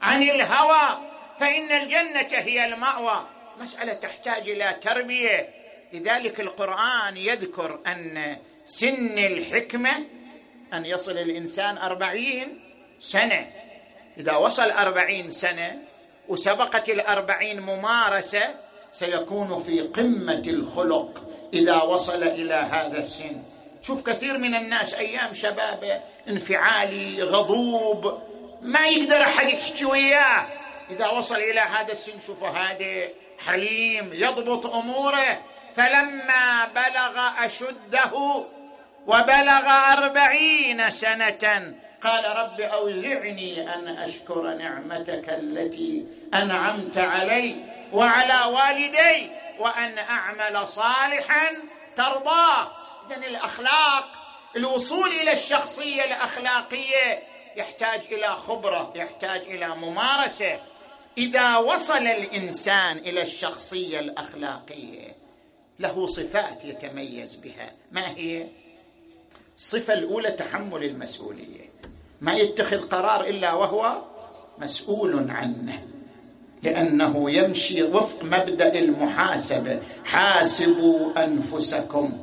عن 0.02 0.22
الهوى 0.22 0.98
فإن 1.40 1.72
الجنة 1.72 2.28
هي 2.30 2.64
المأوى. 2.66 3.24
مسألة 3.60 3.92
تحتاج 3.92 4.48
إلى 4.48 4.76
تربية 4.82 5.48
لذلك 5.92 6.40
القرآن 6.40 7.16
يذكر 7.16 7.80
أن 7.86 8.36
سن 8.64 9.18
الحكمة 9.18 9.92
أن 10.72 10.84
يصل 10.84 11.12
الإنسان 11.12 11.78
أربعين 11.78 12.60
سنة. 13.00 13.46
إذا 14.18 14.36
وصل 14.36 14.70
أربعين 14.70 15.30
سنة 15.30 15.82
وسبقت 16.28 16.88
الأربعين 16.88 17.60
ممارسة 17.60 18.54
سيكون 18.92 19.62
في 19.62 19.80
قمة 19.80 20.42
الخلق 20.46 21.30
إذا 21.54 21.82
وصل 21.82 22.22
إلى 22.22 22.54
هذا 22.54 22.98
السن. 22.98 23.42
شوف 23.82 24.10
كثير 24.10 24.38
من 24.38 24.54
الناس 24.54 24.94
أيام 24.94 25.34
شبابة 25.34 26.00
انفعالي 26.28 27.22
غضوب 27.22 28.22
ما 28.62 28.86
يقدر 28.86 29.22
أحد 29.22 29.48
يحكي 29.48 29.84
وياه. 29.84 30.46
إذا 30.90 31.08
وصل 31.08 31.36
إلى 31.36 31.60
هذا 31.60 31.92
السن 31.92 32.20
شوف 32.26 32.44
هادئ 32.44 33.12
حليم 33.38 34.10
يضبط 34.12 34.66
أموره. 34.66 35.42
فلما 35.76 36.68
بلغ 36.74 37.44
أشده 37.44 38.44
وبلغ 39.06 39.92
أربعين 39.92 40.90
سنة 40.90 41.74
قال 42.02 42.24
رب 42.36 42.60
أوزعني 42.60 43.74
أن 43.74 43.88
أشكر 43.88 44.42
نعمتك 44.42 45.28
التي 45.28 46.06
أنعمت 46.34 46.98
علي 46.98 47.56
وعلى 47.92 48.52
والدي 48.52 49.30
وأن 49.58 49.98
أعمل 49.98 50.66
صالحا 50.66 51.48
ترضاه. 51.96 52.72
إذا 53.06 53.26
الأخلاق 53.26 54.08
الوصول 54.56 55.08
إلى 55.08 55.32
الشخصية 55.32 56.04
الأخلاقية 56.04 57.22
يحتاج 57.56 58.00
إلى 58.10 58.34
خبرة 58.34 58.92
يحتاج 58.94 59.40
إلى 59.40 59.68
ممارسة. 59.68 60.60
إذا 61.18 61.56
وصل 61.56 62.06
الإنسان 62.06 62.98
إلى 62.98 63.22
الشخصية 63.22 64.00
الأخلاقية 64.00 65.15
له 65.78 66.06
صفات 66.06 66.64
يتميز 66.64 67.34
بها. 67.34 67.72
ما 67.92 68.08
هي؟ 68.08 68.46
الصفة 69.56 69.94
الأولى 69.94 70.30
تحمل 70.30 70.84
المسؤولية. 70.84 71.70
ما 72.20 72.34
يتخذ 72.34 72.88
قرار 72.88 73.24
إلا 73.24 73.52
وهو 73.52 74.02
مسؤول 74.58 75.30
عنه. 75.30 75.82
لأنه 76.62 77.30
يمشي 77.30 77.82
وفق 77.82 78.24
مبدأ 78.24 78.78
المحاسبة. 78.78 79.82
حاسبوا 80.04 81.24
أنفسكم 81.24 82.18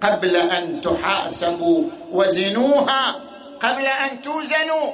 قبل 0.00 0.36
أن 0.36 0.80
تحاسبوا 0.82 1.84
وزنوها 2.12 3.12
قبل 3.60 3.86
أن 3.86 4.22
توزنوا. 4.22 4.92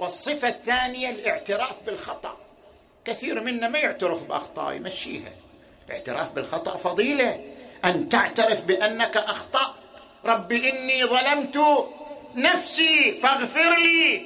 والصفة 0.00 0.48
الثانية 0.48 1.10
الاعتراف 1.10 1.76
بالخطأ. 1.86 2.36
كثير 3.04 3.40
منا 3.40 3.68
ما 3.68 3.78
يعترف 3.78 4.28
باخطائه 4.28 4.76
يمشيها. 4.76 5.32
الاعتراف 5.92 6.32
بالخطأ 6.32 6.76
فضيلة. 6.76 7.40
أن 7.84 8.08
تعترف 8.08 8.64
بأنك 8.64 9.16
أخطأت. 9.16 9.74
رب 10.24 10.52
إني 10.52 11.04
ظلمت 11.04 11.88
نفسي 12.34 13.12
فاغفر 13.12 13.76
لي. 13.76 14.22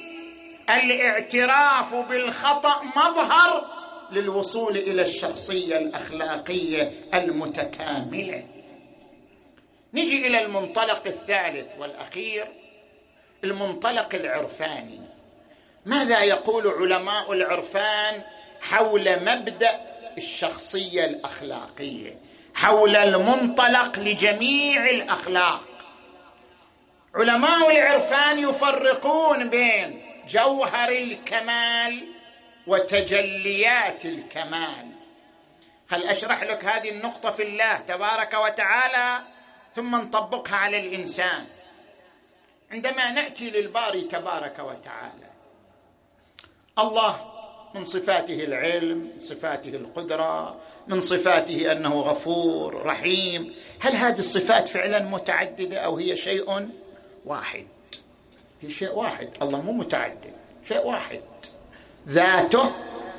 الاعتراف 0.69 1.95
بالخطأ 1.95 2.83
مظهر 2.83 3.65
للوصول 4.11 4.77
إلى 4.77 5.01
الشخصية 5.01 5.77
الأخلاقية 5.77 6.91
المتكاملة. 7.13 8.43
نجي 9.93 10.27
إلى 10.27 10.45
المنطلق 10.45 11.01
الثالث 11.05 11.67
والأخير 11.79 12.45
المنطلق 13.43 14.15
العرفاني. 14.15 14.99
ماذا 15.85 16.23
يقول 16.23 16.67
علماء 16.67 17.33
العرفان 17.33 18.21
حول 18.61 19.23
مبدأ 19.23 19.86
الشخصية 20.17 21.05
الأخلاقية 21.05 22.17
حول 22.55 22.95
المنطلق 22.95 23.99
لجميع 23.99 24.89
الأخلاق. 24.89 25.67
علماء 27.15 27.71
العرفان 27.71 28.39
يفرقون 28.39 29.49
بين 29.49 30.01
جوهر 30.27 30.89
الكمال 30.91 32.07
وتجليات 32.67 34.05
الكمال. 34.05 34.91
خل 35.89 36.03
أشرح 36.03 36.43
لك 36.43 36.65
هذه 36.65 36.89
النقطة 36.89 37.31
في 37.31 37.43
الله 37.43 37.77
تبارك 37.77 38.33
وتعالى 38.33 39.23
ثم 39.75 39.95
نطبقها 39.95 40.55
على 40.55 40.79
الإنسان. 40.79 41.45
عندما 42.71 43.11
نأتي 43.11 43.49
للباري 43.49 44.01
تبارك 44.01 44.59
وتعالى 44.59 45.27
الله 46.79 47.36
من 47.77 47.85
صفاته 47.85 48.43
العلم 48.43 48.97
من 48.97 49.19
صفاته 49.19 49.69
القدرة 49.69 50.57
من 50.87 51.01
صفاته 51.01 51.71
أنه 51.71 51.99
غفور 51.99 52.85
رحيم. 52.85 53.53
هل 53.79 53.95
هذه 53.95 54.19
الصفات 54.19 54.67
فعلا 54.67 54.99
متعددة 54.99 55.77
أو 55.77 55.97
هي 55.97 56.17
شيء 56.17 56.69
واحد؟ 57.25 57.67
هي 58.61 58.71
شيء 58.71 58.93
واحد. 58.93 59.29
الله 59.41 59.61
مو 59.61 59.71
متعدد 59.71 60.33
شيء 60.67 60.85
واحد. 60.85 61.21
ذاته 62.09 62.71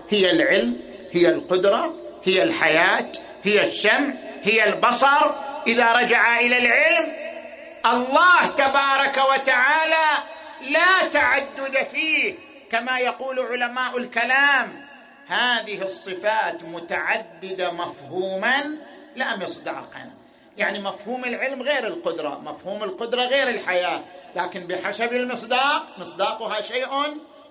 هي 0.08 0.30
العلم 0.30 0.80
هي 1.12 1.28
القدرة 1.28 1.94
هي 2.24 2.42
الحياة 2.42 3.12
هي 3.42 3.66
السمع 3.66 4.14
هي 4.42 4.68
البصر. 4.68 5.30
إذا 5.66 5.92
رجع 5.92 6.40
إلى 6.40 6.58
العلم 6.58 7.12
الله 7.86 8.46
تبارك 8.46 9.18
وتعالى 9.32 10.22
لا 10.70 11.08
تعدد 11.12 11.82
فيه. 11.92 12.47
كما 12.70 12.98
يقول 12.98 13.40
علماء 13.40 13.98
الكلام 13.98 14.88
هذه 15.26 15.82
الصفات 15.82 16.64
متعددة 16.64 17.70
مفهوما 17.70 18.78
لا 19.16 19.36
مصداقا. 19.36 20.10
يعني 20.56 20.78
مفهوم 20.78 21.24
العلم 21.24 21.62
غير 21.62 21.86
القدرة 21.86 22.38
مفهوم 22.38 22.84
القدرة 22.84 23.22
غير 23.22 23.48
الحياة. 23.48 24.04
لكن 24.36 24.66
بحسب 24.66 25.12
المصداق 25.12 25.98
مصداقها 25.98 26.60
شيء 26.60 26.88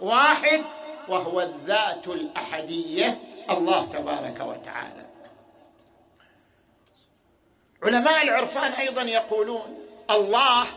واحد 0.02 0.62
وهو 1.08 1.42
الذات 1.42 2.08
الأحدية 2.08 3.18
الله 3.50 3.86
تبارك 3.86 4.40
وتعالى. 4.40 5.08
علماء 7.84 8.24
العرفان 8.24 8.72
أيضا 8.72 9.02
يقولون 9.02 9.88
الله 10.10 10.68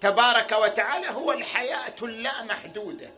تبارك 0.00 0.52
وتعالى 0.52 1.08
هو 1.10 1.32
الحياة 1.32 1.96
اللامحدودة. 2.02 3.10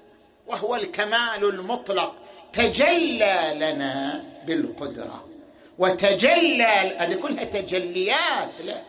وهو 0.51 0.77
الكمال 0.77 1.45
المطلق. 1.45 2.15
تجلى 2.53 3.53
لنا 3.55 4.25
بالقدرة. 4.47 5.25
وتجلى 5.79 6.65
هذه 6.99 7.15
كلها 7.15 7.45
تجليات. 7.45 8.51
لا. 8.65 8.83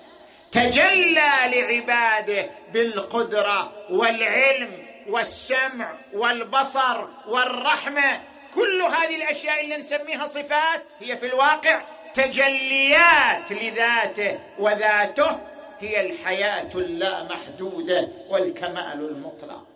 تجلى 0.52 1.32
لعباده 1.46 2.50
بالقدرة 2.74 3.72
والعلم 3.90 4.72
والسمع 5.08 5.94
والبصر 6.14 7.06
والرحمة. 7.28 8.22
كل 8.56 8.82
هذه 8.82 9.16
الأشياء 9.16 9.64
اللي 9.64 9.78
نسميها 9.78 10.28
صفات 10.28 10.84
هي 11.00 11.18
في 11.18 11.26
الواقع 11.26 11.82
تجليات 12.14 13.52
لذاته 13.52 14.40
وذاته 14.60 15.40
هي 15.80 16.02
الحياة 16.02 16.70
اللامحدودة 16.76 18.08
والكمال 18.30 19.10
المطلق. 19.12 19.71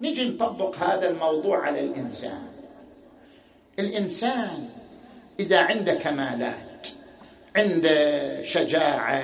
نجي 0.00 0.28
نطبق 0.28 0.76
هذا 0.76 1.10
الموضوع 1.10 1.66
على 1.66 1.80
الإنسان. 1.80 2.48
الإنسان 3.78 4.68
إذا 5.40 5.60
عنده 5.60 5.94
كمالات 5.94 6.88
عنده 7.56 8.42
شجاعة 8.42 9.22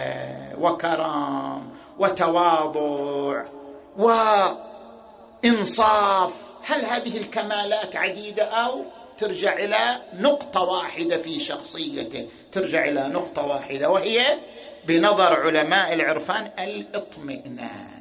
وكرم 0.61 1.70
وتواضع 1.98 3.44
وإنصاف 5.44 6.32
هل 6.64 6.85
هذه 6.85 7.18
الكمالات 7.18 7.96
عديدة 7.96 8.44
أو 8.44 8.85
ترجع 9.18 9.52
إلى 9.52 10.02
نقطة 10.14 10.62
واحدة 10.62 11.18
في 11.18 11.40
شخصيته؟ 11.40 12.28
ترجع 12.52 12.85
إلى 12.85 13.08
نقطة 13.08 13.46
واحدة 13.46 13.90
وهي 13.90 14.38
بنظر 14.87 15.40
علماء 15.40 15.92
العرفان 15.92 16.50
الإطمئنان. 16.58 17.91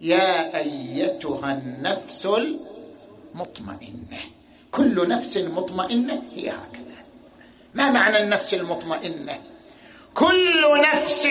يا 0.00 0.56
أيتها 0.56 1.52
النفس 1.52 2.26
المطمئنة. 2.26 4.18
كل 4.72 5.08
نفس 5.08 5.36
مطمئنة 5.36 6.22
هي 6.34 6.50
هكذا. 6.50 7.04
ما 7.74 7.90
معنى 7.90 8.22
النفس 8.22 8.54
المطمئنة؟ 8.54 9.38
كل 10.14 10.80
نفس 10.82 11.28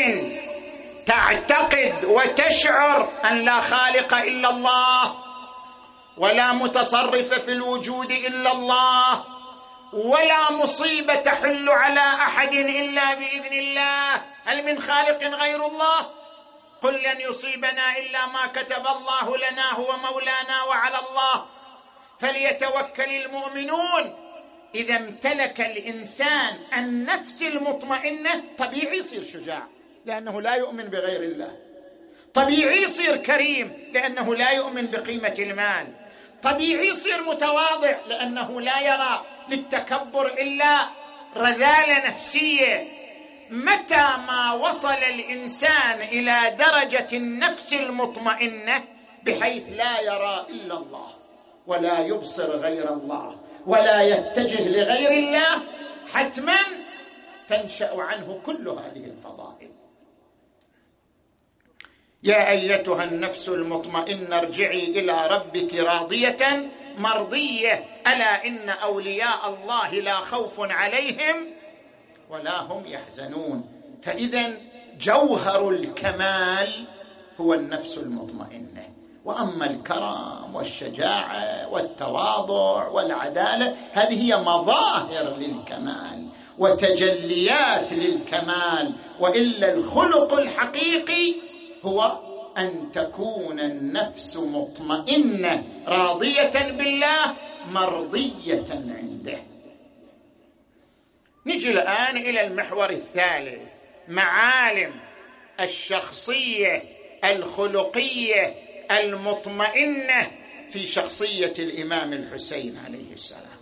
تعتقد 1.05 2.05
وتشعر 2.05 3.09
أن 3.32 3.45
لا 3.45 3.59
خالق 3.59 4.13
إلا 4.13 4.49
الله 4.49 5.13
ولا 6.17 6.53
متصرف 6.53 7.34
في 7.34 7.51
الوجود 7.51 8.11
إلا 8.11 8.51
الله 8.51 9.24
ولا 9.93 10.51
مصيبة 10.51 11.15
تحل 11.15 11.70
على 11.70 11.99
أحد 11.99 12.53
إلا 12.53 13.13
بإذن 13.13 13.53
الله. 13.53 14.15
هل 14.45 14.65
من 14.65 14.82
خالق 14.82 15.24
غير 15.24 15.65
الله؟ 15.65 16.18
قل 16.82 17.03
لن 17.03 17.21
يصيبنا 17.21 17.97
إلا 17.97 18.25
ما 18.25 18.47
كتب 18.47 18.88
الله 18.88 19.38
لنا 19.38 19.73
هو 19.73 19.97
مولانا 19.97 20.63
وعلى 20.63 20.97
الله. 21.09 21.45
فليتوكل 22.19 23.11
المؤمنون. 23.11 24.25
إذا 24.75 24.95
امتلك 24.95 25.61
الإنسان 25.61 26.57
النفس 26.77 27.41
المطمئنة 27.41 28.43
طبيعي 28.57 28.97
يصير 28.97 29.23
شجاع 29.23 29.63
لأنه 30.05 30.41
لا 30.41 30.55
يؤمن 30.55 30.84
بغير 30.84 31.21
الله. 31.21 31.57
طبيعي 32.34 32.82
يصير 32.84 33.17
كريم 33.17 33.89
لأنه 33.93 34.36
لا 34.36 34.51
يؤمن 34.51 34.86
بقيمة 34.86 35.36
المال. 35.39 35.88
طبيعي 36.43 36.88
يصير 36.88 37.23
متواضع 37.23 37.97
لأنه 38.07 38.61
لا 38.61 38.80
يرى 38.82 39.25
للتكبر 39.49 40.27
إلا 40.27 40.89
رذالة 41.38 42.07
نفسية. 42.07 42.98
متى 43.49 44.07
ما 44.27 44.53
وصل 44.53 44.93
الإنسان 44.93 46.01
إلى 46.01 46.55
درجة 46.59 47.07
النفس 47.13 47.73
المطمئنة؟ 47.73 48.83
بحيث 49.23 49.63
لا 49.69 50.01
يرى 50.01 50.45
إلا 50.49 50.77
الله 50.77 51.07
ولا 51.67 51.99
يبصر 51.99 52.55
غير 52.55 52.93
الله 52.93 53.35
ولا 53.65 54.01
يتجه 54.01 54.69
لغير 54.69 55.11
الله. 55.11 55.61
حتما 56.13 56.57
تنشأ 57.49 58.01
عنه 58.01 58.41
كل 58.45 58.67
هذه 58.67 59.05
الفضائل. 59.05 59.71
يا 62.23 62.49
أيتها 62.49 63.03
النفس 63.03 63.49
المطمئنة 63.49 64.37
ارجعي 64.37 64.83
إلى 64.83 65.27
ربك 65.27 65.73
راضية 65.73 66.69
مرضية. 66.97 67.85
ألا 68.07 68.45
إن 68.45 68.69
أولياء 68.69 69.49
الله 69.49 69.91
لا 69.91 70.15
خوف 70.15 70.59
عليهم؟ 70.59 71.59
ولا 72.30 72.61
هم 72.61 72.86
يحزنون. 72.86 73.63
فإذا 74.01 74.53
جوهر 75.01 75.69
الكمال 75.69 76.69
هو 77.41 77.53
النفس 77.53 77.97
المطمئنة. 77.97 78.89
وأما 79.25 79.69
الكرم 79.69 80.55
والشجاعة 80.55 81.67
والتواضع 81.69 82.88
والعدالة 82.88 83.75
هذه 83.93 84.21
هي 84.21 84.38
مظاهر 84.38 85.36
للكمال 85.38 86.27
وتجليات 86.57 87.93
للكمال. 87.93 88.93
وإلا 89.19 89.73
الخلق 89.73 90.34
الحقيقي 90.34 91.36
هو 91.84 92.17
أن 92.57 92.91
تكون 92.93 93.59
النفس 93.59 94.38
مطمئنة 94.38 95.63
راضية 95.88 96.71
بالله 96.77 97.34
مرضية 97.71 98.65
عنده. 98.71 99.48
نجي 101.49 101.71
الآن 101.71 102.17
إلى 102.17 102.47
المحور 102.47 102.89
الثالث. 102.89 103.69
معالم 104.07 104.93
الشخصية 105.59 106.83
الخلقية 107.23 108.55
المطمئنة 108.91 110.31
في 110.69 110.87
شخصية 110.87 111.53
الإمام 111.59 112.13
الحسين 112.13 112.77
عليه 112.85 113.13
السلام. 113.13 113.59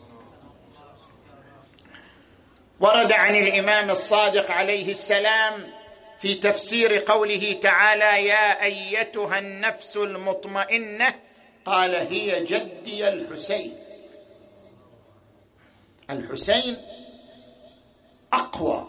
ورد 2.80 3.12
عن 3.12 3.36
الإمام 3.36 3.90
الصادق 3.90 4.52
عليه 4.52 4.92
السلام 4.92 5.70
في 6.22 6.36
تفسير 6.36 6.98
قوله 6.98 7.54
تعالى 7.62 8.26
يا 8.28 8.64
أيتها 8.64 9.40
النفس 9.40 9.98
المطمئنة 9.98 11.16
قال 11.66 11.96
هي 11.96 12.46
جدي 12.46 13.10
الحسين. 13.10 13.74
الحسين 16.10 16.78
أقوى 18.38 18.88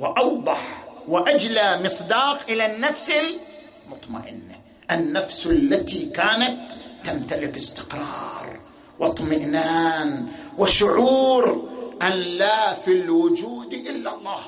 وأوضح 0.00 0.84
وأجلى 1.08 1.80
مصداق 1.84 2.40
إلى 2.48 2.66
النفس 2.66 3.12
المطمئنه 3.86 4.54
النفس 4.90 5.46
التي 5.46 6.06
كانت 6.06 6.70
تمتلك 7.04 7.56
استقرار 7.56 8.60
واطمئنان 8.98 10.26
وشعور 10.58 11.68
أن 12.02 12.12
لا 12.12 12.74
في 12.74 12.92
الوجود 12.92 13.72
إلا 13.72 14.14
الله 14.14 14.40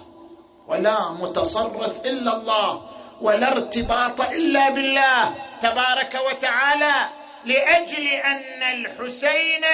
ولا 0.69 1.11
متصرف 1.13 2.07
إلا 2.07 2.37
الله 2.37 2.83
ولا 3.21 3.53
ارتباط 3.53 4.21
إلا 4.21 4.71
بالله 4.71 5.35
تبارك 5.63 6.21
وتعالى 6.31 7.09
لأجل 7.45 8.07
أن 8.09 8.63
الحسين 8.63 9.65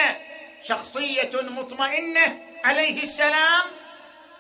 شخصية 0.65 1.31
مطمئنة 1.59 2.39
عليه 2.65 3.03
السلام 3.03 3.63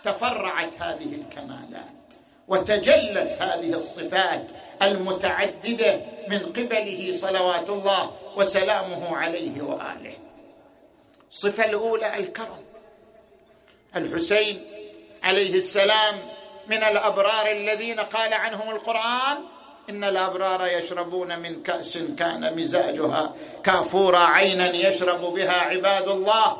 تفرعت 0.07 0.70
هذه 0.78 1.14
الكمالات 1.14 2.14
وتجلت 2.48 3.42
هذه 3.42 3.74
الصفات 3.74 4.50
المتعددة 4.82 6.00
من 6.28 6.38
قبله 6.38 7.12
صلوات 7.14 7.68
الله 7.70 8.12
وسلامه 8.36 9.16
عليه 9.16 9.62
وآله. 9.62 10.14
الصفه 11.30 11.64
الأولى 11.64 12.18
الكرم. 12.18 12.64
الحسين 13.96 14.64
عليه 15.22 15.54
السلام 15.54 16.14
من 16.66 16.84
الأبرار 16.84 17.50
الذين 17.50 18.00
قال 18.00 18.34
عنهم 18.34 18.70
القرآن 18.70 19.38
إن 19.90 20.04
الأبرار 20.04 20.66
يشربون 20.66 21.38
من 21.38 21.62
كأس 21.62 21.98
كان 22.18 22.57
مزاجها 22.57 23.34
كافورا 23.64 24.18
عينا 24.18 24.74
يشرب 24.74 25.20
بها 25.20 25.52
عباد 25.52 26.09
الله 26.09 26.57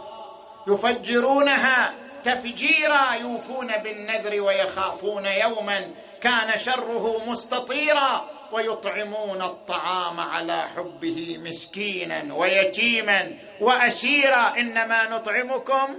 يفجرونها 0.69 2.06
تفجيرا 2.27 3.15
يوفون 3.15 3.67
بالنذر 3.77 4.41
ويخافون 4.41 5.27
يوما 5.27 5.95
كان 6.21 6.59
شره 6.59 7.25
مستطيرا 7.27 8.31
ويطعمون 8.53 9.43
الطعام 9.43 10.21
على 10.21 10.63
حبه 10.77 11.39
مسكينا 11.39 12.35
ويتيما 12.35 13.39
وأسيرا 13.61 14.59
إنما 14.59 15.09
نطعمكم 15.09 15.99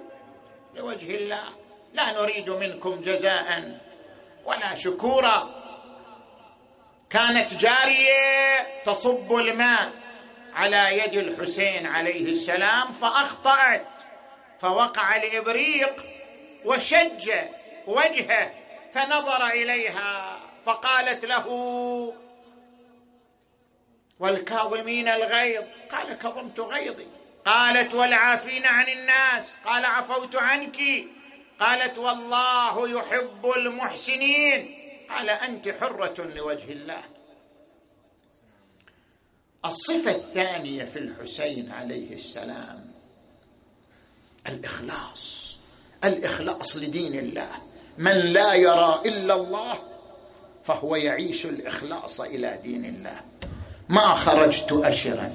لوجه 0.75 1.15
الله. 1.15 1.43
لا 1.93 2.11
نريد 2.11 2.49
منكم 2.49 3.01
جزاء 3.01 3.79
ولا 4.45 4.75
شكورا. 4.75 5.49
كانت 7.09 7.53
جارية 7.53 8.83
تصب 8.85 9.35
الماء 9.35 9.91
على 10.53 10.97
يد 10.97 11.13
الحسين 11.13 11.87
عليه 11.87 12.31
السلام 12.31 12.91
فأخطأت 12.91 13.85
فوقع 14.59 15.15
الابريق 15.15 16.16
وشج 16.65 17.31
وجهه 17.87 18.53
فنظر 18.93 19.47
إليها 19.47 20.39
فقالت 20.65 21.25
له 21.25 21.47
والكاظمين 24.19 25.07
الغيظ 25.07 25.63
قال 25.91 26.13
كظمت 26.13 26.59
غيظي. 26.59 27.07
قالت 27.45 27.93
والعافين 27.93 28.65
عن 28.65 28.89
الناس 28.89 29.55
قال 29.65 29.85
عفوت 29.85 30.35
عنك. 30.35 30.77
قالت 31.59 31.97
والله 31.97 32.89
يحب 32.89 33.51
المحسنين. 33.57 34.77
قال 35.09 35.29
أنت 35.29 35.69
حرة 35.69 36.23
لوجه 36.23 36.71
الله. 36.71 37.03
الصفة 39.65 40.11
الثانية 40.11 40.85
في 40.85 40.99
الحسين 40.99 41.71
عليه 41.71 42.15
السلام 42.15 42.91
الإخلاص. 44.47 45.46
الإخلاص 46.07 46.77
لدين 46.77 47.19
الله. 47.19 47.49
من 47.97 48.11
لا 48.11 48.53
يرى 48.53 49.01
إلا 49.05 49.33
الله 49.33 49.79
فهو 50.63 50.95
يعيش 50.95 51.45
الإخلاص 51.45 52.21
إلى 52.21 52.59
دين 52.63 52.85
الله. 52.85 53.21
ما 53.89 54.07
خرجت 54.15 54.71
أشرا. 54.71 55.31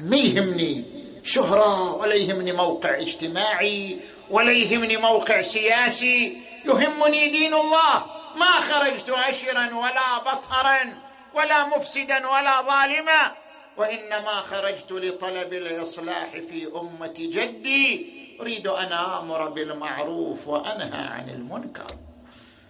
ما 0.00 0.16
يهمني 0.16 0.84
شهرة 1.24 1.94
ولا 1.94 2.14
يهمني 2.14 2.52
موقع 2.52 2.98
اجتماعي 2.98 3.98
ولا 4.30 4.52
يهمني 4.52 4.96
موقع 4.96 5.42
سياسي. 5.42 6.36
يهمني 6.64 7.28
دين 7.28 7.54
الله. 7.54 8.04
ما 8.36 8.60
خرجت 8.60 9.10
أشرا 9.10 9.74
ولا 9.74 10.18
بطرا 10.18 10.94
ولا 11.34 11.66
مفسدا 11.66 12.28
ولا 12.28 12.62
ظالما. 12.62 13.32
وإنما 13.76 14.40
خرجت 14.40 14.92
لطلب 14.92 15.52
الإصلاح 15.52 16.30
في 16.30 16.66
أمة 16.76 17.14
جدي. 17.18 18.06
أريد 18.40 18.66
أن 18.66 18.92
آمر 18.92 19.50
بالمعروف 19.50 20.48
وأنهى 20.48 21.08
عن 21.08 21.30
المنكر. 21.30 21.96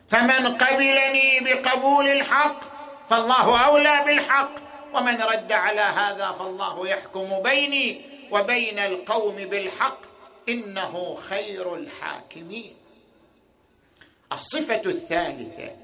فمن 0.08 0.56
قبلني 0.56 1.40
بقبول 1.40 2.08
الحق 2.08 2.60
فالله 3.08 3.66
أولى 3.66 4.02
بالحق. 4.06 4.54
ومن 4.94 5.22
رد 5.22 5.52
على 5.52 5.80
هذا 5.80 6.30
فالله 6.30 6.88
يحكم 6.88 7.42
بيني 7.42 8.00
وبين 8.30 8.78
القوم 8.78 9.36
بالحق. 9.36 10.00
إنه 10.48 11.14
خير 11.14 11.74
الحاكمين. 11.74 12.74
الصفة 14.32 14.82
الثالثة 14.86 15.76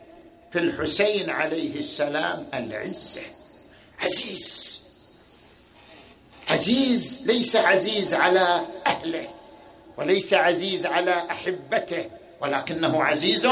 في 0.53 0.59
الحسين 0.59 1.31
عليه 1.31 1.79
السلام 1.79 2.47
العزة. 2.55 3.23
عزيز. 4.03 4.86
عزيز 6.49 7.23
ليس 7.27 7.57
عزيز 7.57 8.15
على 8.15 8.61
أهله 8.87 9.29
وليس 9.97 10.35
عزيز 10.35 10.87
على 10.87 11.27
أحبته 11.31 12.11
ولكنه 12.41 13.05
عزيز 13.05 13.47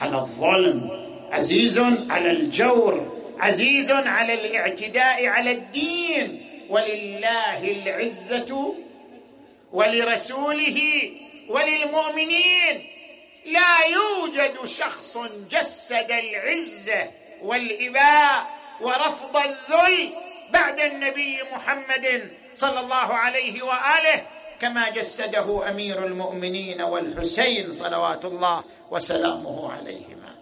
على 0.00 0.16
الظلم 0.16 0.90
عزيز 1.30 1.78
على 2.10 2.30
الجور 2.30 3.22
عزيز 3.38 3.90
على 3.90 4.34
الاعتداء 4.34 5.26
على 5.26 5.50
الدين 5.50 6.46
ولله 6.68 7.64
العزة 7.64 8.74
ولرسوله 9.72 11.10
وللمؤمنين. 11.48 12.86
لا 13.46 13.78
يوجد 13.86 14.66
شخص 14.66 15.18
جسد 15.50 16.10
العزة 16.10 17.10
والإباء 17.42 18.46
ورفض 18.80 19.36
الذل 19.36 20.12
بعد 20.52 20.80
النبي 20.80 21.38
محمد 21.52 22.30
صلى 22.54 22.80
الله 22.80 23.14
عليه 23.14 23.62
وآله 23.62 24.26
كما 24.60 24.90
جسده 24.90 25.70
أمير 25.70 26.04
المؤمنين 26.06 26.82
والحسين 26.82 27.72
صلوات 27.72 28.24
الله 28.24 28.64
وسلامه 28.90 29.72
عليهما. 29.72 30.34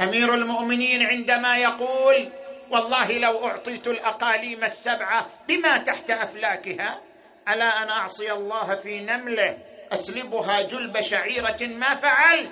أمير 0.00 0.34
المؤمنين 0.34 1.06
عندما 1.06 1.56
يقول 1.56 2.28
والله 2.70 3.18
لو 3.18 3.46
أعطيت 3.46 3.86
الأقاليم 3.86 4.64
السبعة 4.64 5.26
بما 5.48 5.78
تحت 5.78 6.10
أفلاكها 6.10 7.00
على 7.46 7.64
أن 7.64 7.88
أعصي 7.88 8.32
الله 8.32 8.74
في 8.74 9.00
نمله 9.00 9.58
أسلبها 9.92 10.62
جلب 10.62 11.00
شعيرة 11.00 11.58
ما 11.62 11.94
فعلت؟ 11.94 12.50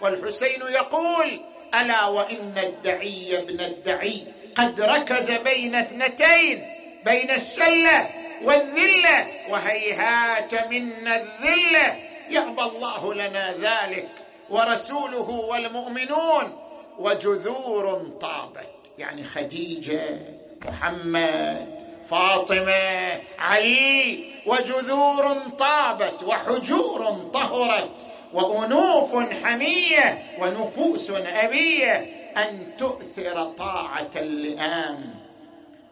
والحسين 0.00 0.60
يقول 0.60 1.40
ألا 1.74 2.06
وإن 2.06 2.58
الدعي 2.58 3.38
ابن 3.38 3.60
الدعي. 3.60 4.26
قد 4.60 4.80
ركز 4.80 5.30
بين 5.30 5.74
اثنتين 5.74 6.66
بين 7.04 7.30
السلة 7.30 8.08
والذلة 8.42 9.26
وهيهات 9.48 10.68
منا 10.68 11.16
الذلة. 11.16 11.96
يأبى 12.30 12.62
الله 12.62 13.14
لنا 13.14 13.52
ذلك 13.52 14.08
ورسوله 14.50 15.30
والمؤمنون. 15.30 16.58
وجذور 16.98 18.12
طابت 18.20 18.70
يعني 18.98 19.24
خديجة 19.24 20.18
محمد 20.66 21.66
فاطمة 22.10 23.20
علي. 23.38 24.24
وجذور 24.46 25.34
طابت 25.58 26.22
وحجور 26.22 27.30
طهرت 27.34 27.90
وأنوف 28.32 29.16
حمية 29.44 30.22
ونفوس 30.38 31.10
أبية. 31.10 32.19
أن 32.36 32.76
تؤثر 32.78 33.44
طاعة 33.44 34.10
اللئام 34.16 35.14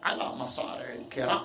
على 0.03 0.23
مصارع 0.25 0.85
الكرام. 0.99 1.43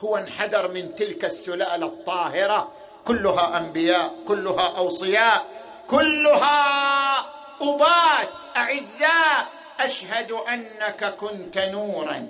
هو 0.00 0.16
انحدر 0.16 0.72
من 0.72 0.94
تلك 0.94 1.24
السلالة 1.24 1.86
الطاهرة 1.86 2.72
كلها 3.04 3.58
أنبياء 3.58 4.14
كلها 4.28 4.76
أوصياء 4.78 5.46
كلها 5.90 7.18
ابات 7.60 8.56
أعزاء. 8.56 9.46
أشهد 9.80 10.32
أنك 10.32 11.14
كنت 11.16 11.58
نورا 11.58 12.28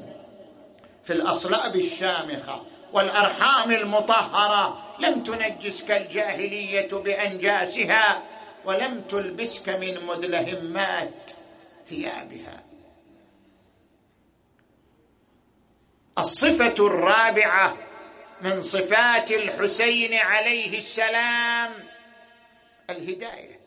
في 1.04 1.12
الأصلاب 1.12 1.76
الشامخة 1.76 2.62
والأرحام 2.92 3.70
المطهرة. 3.70 4.78
لم 4.98 5.24
تنجسك 5.24 5.90
الجاهلية 5.90 6.88
بأنجاسها 6.88 8.22
ولم 8.64 9.00
تلبسك 9.00 9.68
من 9.68 10.06
مدلهمات 10.06 11.32
ثيابها 11.86 12.64
الصفة 16.18 16.86
الرابعة 16.86 17.76
من 18.40 18.62
صفات 18.62 19.30
الحسين 19.30 20.14
عليه 20.14 20.78
السلام 20.78 21.72
الهداية. 22.90 23.60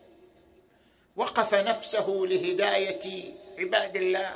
وقف 1.16 1.54
نفسه 1.54 2.06
لهداية 2.08 3.34
عباد 3.58 3.96
الله. 3.96 4.34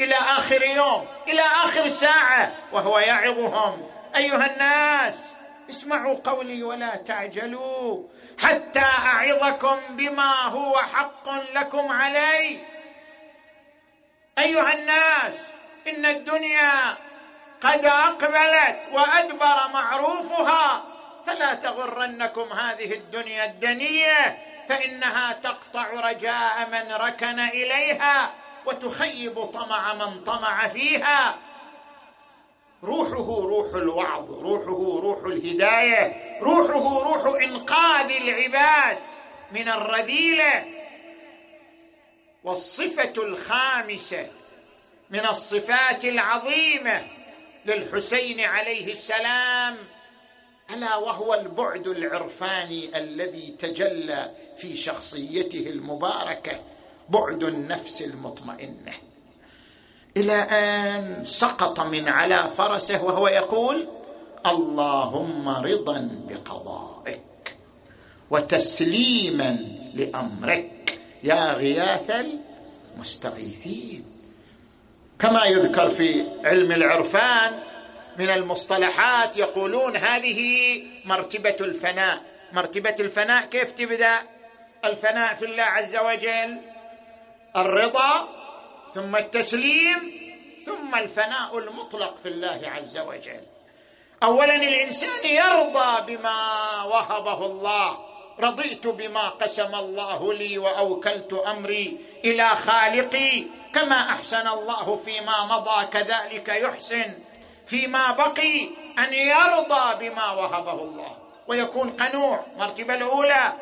إلى 0.00 0.14
آخر 0.14 0.62
يوم 0.62 1.06
إلى 1.28 1.40
آخر 1.40 1.88
ساعة 1.88 2.56
وهو 2.72 2.98
يعظهم. 2.98 3.90
أيها 4.16 4.54
الناس 4.54 5.32
اسمعوا 5.70 6.14
قولي 6.24 6.62
ولا 6.62 6.96
تعجلوا. 6.96 8.08
حتى 8.38 8.80
أعظكم 8.80 9.96
بما 9.96 10.42
هو 10.42 10.76
حق 10.76 11.28
لكم 11.54 11.92
علي 11.92 12.73
أيها 14.38 14.74
الناس 14.74 15.34
إن 15.88 16.06
الدنيا 16.06 16.96
قد 17.62 17.84
أقبلت 17.84 18.78
وأدبر 18.92 19.68
معروفها 19.72 20.84
فلا 21.26 21.54
تغرنكم 21.54 22.52
هذه 22.52 22.92
الدنيا 22.92 23.44
الدنية 23.44 24.38
فإنها 24.68 25.32
تقطع 25.32 26.10
رجاء 26.10 26.68
من 26.70 26.92
ركن 26.92 27.40
إليها 27.40 28.30
وتخيب 28.66 29.44
طمع 29.44 29.94
من 29.94 30.24
طمع 30.24 30.68
فيها. 30.68 31.34
روحه 32.82 33.40
روح 33.42 33.74
الوعظ 33.74 34.30
روحه 34.30 35.00
روح 35.00 35.18
الهداية 35.24 36.12
روحه 36.40 37.02
روح 37.04 37.42
إنقاذ 37.42 38.10
العباد 38.10 38.98
من 39.52 39.68
الرذيلة. 39.68 40.64
والصفة 42.44 43.12
الخامسة 43.22 44.26
من 45.10 45.26
الصفات 45.26 46.04
العظيمة 46.04 47.02
للحسين 47.66 48.40
عليه 48.40 48.92
السلام 48.92 49.76
ألا 50.70 50.96
وهو 50.96 51.34
البعد 51.34 51.86
العرفاني 51.86 52.98
الذي 52.98 53.56
تجلى 53.58 54.30
في 54.56 54.76
شخصيته 54.76 55.70
المباركة 55.70 56.60
بعد 57.08 57.42
النفس 57.42 58.02
المطمئنة. 58.02 58.92
إلى 60.16 60.32
آن 60.32 61.24
سقط 61.24 61.80
من 61.80 62.08
على 62.08 62.48
فرسه 62.56 63.04
وهو 63.04 63.28
يقول 63.28 63.88
اللهم 64.46 65.48
رضا 65.48 66.10
بقضائك 66.28 67.56
وتسليما 68.30 69.58
لأمرك. 69.94 70.83
يا 71.24 71.52
غياث 71.52 72.26
المستغيثين. 72.96 74.04
كما 75.18 75.44
يذكر 75.44 75.90
في 75.90 76.26
علم 76.44 76.72
العرفان 76.72 77.62
من 78.18 78.30
المصطلحات 78.30 79.36
يقولون 79.36 79.96
هذه 79.96 80.82
مرتبة 81.04 81.56
الفناء. 81.60 82.20
مرتبة 82.52 82.96
الفناء 83.00 83.46
كيف 83.46 83.72
تبدأ؟ 83.72 84.22
الفناء 84.84 85.34
في 85.34 85.44
الله 85.44 85.62
عز 85.62 85.96
وجل 85.96 86.58
الرضا 87.56 88.28
ثم 88.94 89.16
التسليم 89.16 90.12
ثم 90.66 90.94
الفناء 90.94 91.58
المطلق 91.58 92.16
في 92.22 92.28
الله 92.28 92.60
عز 92.64 92.98
وجل. 92.98 93.40
اولا 94.22 94.54
الإنسان 94.54 95.26
يرضى 95.26 96.16
بما 96.16 96.82
وهبه 96.84 97.46
الله. 97.46 98.13
رضيت 98.40 98.86
بما 98.86 99.28
قسم 99.28 99.74
الله 99.74 100.34
لي 100.34 100.58
وأوكلت 100.58 101.32
أمري 101.32 101.96
إلى 102.24 102.54
خالقي 102.54 103.44
كما 103.74 103.96
أحسن 103.96 104.48
الله 104.48 104.96
فيما 104.96 105.44
مضى 105.44 105.86
كذلك 105.86 106.48
يحسن 106.48 107.12
فيما 107.66 108.12
بقي 108.12 108.68
أن 108.98 109.12
يرضى 109.12 110.08
بما 110.08 110.32
وهبه 110.32 110.82
الله. 110.82 111.16
ويكون 111.48 111.90
قنوع. 111.90 112.40
مرتبة 112.56 112.94
الأولى. 112.94 113.52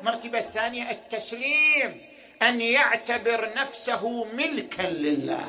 المرتبه 0.00 0.38
الثانية 0.38 0.90
التسليم. 0.90 2.02
أن 2.42 2.60
يعتبر 2.60 3.52
نفسه 3.56 4.24
ملكا 4.24 4.82
لله. 4.82 5.44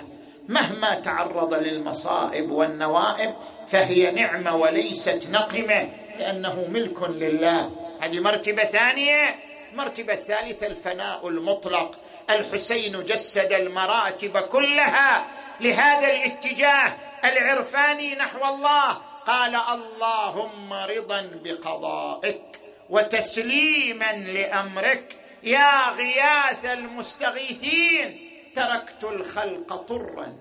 مهما 0.48 0.96
تعرض 0.96 1.54
للمصائب 1.54 2.52
والنوائب 2.52 3.36
فهي 3.70 4.12
نعمة 4.12 4.56
وليست 4.56 5.24
نقمة 5.32 5.90
لأنه 6.20 6.66
ملك 6.70 7.04
لله. 7.04 7.83
هذه 8.04 8.20
مرتبة 8.20 8.64
ثانية. 8.64 9.36
المرتبه 9.72 10.14
الثالثه 10.14 10.68
الفناء 10.68 11.28
المطلق. 11.28 12.00
الحسين 12.30 13.04
جسد 13.04 13.54
المراتب 13.54 14.38
كلها 14.38 15.26
لهذا 15.60 16.12
الاتجاه 16.12 16.94
العرفاني 17.26 18.16
نحو 18.16 18.56
الله. 18.56 18.92
قال 19.28 19.56
اللهم 19.56 20.74
رضا 20.74 21.30
بقضائك 21.44 22.42
وتسليما 22.90 24.12
لأمرك. 24.12 25.16
يا 25.44 25.90
غياث 25.90 26.66
المستغيثين 26.66 28.30
تركت 28.56 29.04
الخلق 29.04 29.76
طرا 29.76 30.34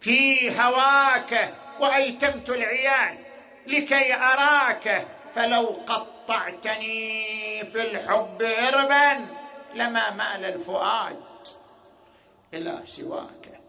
في 0.00 0.50
هواك 0.60 1.54
وأيتمت 1.80 2.50
العيال 2.50 3.18
لكي 3.66 4.14
أراك 4.14 5.06
فلو 5.34 5.66
قطعتني 5.86 7.64
في 7.64 7.82
الحب 7.82 8.42
اربا 8.42 9.26
لما 9.74 10.10
مال 10.10 10.44
الفؤاد 10.44 11.20
إلى 12.54 12.78
سواك. 12.86 13.60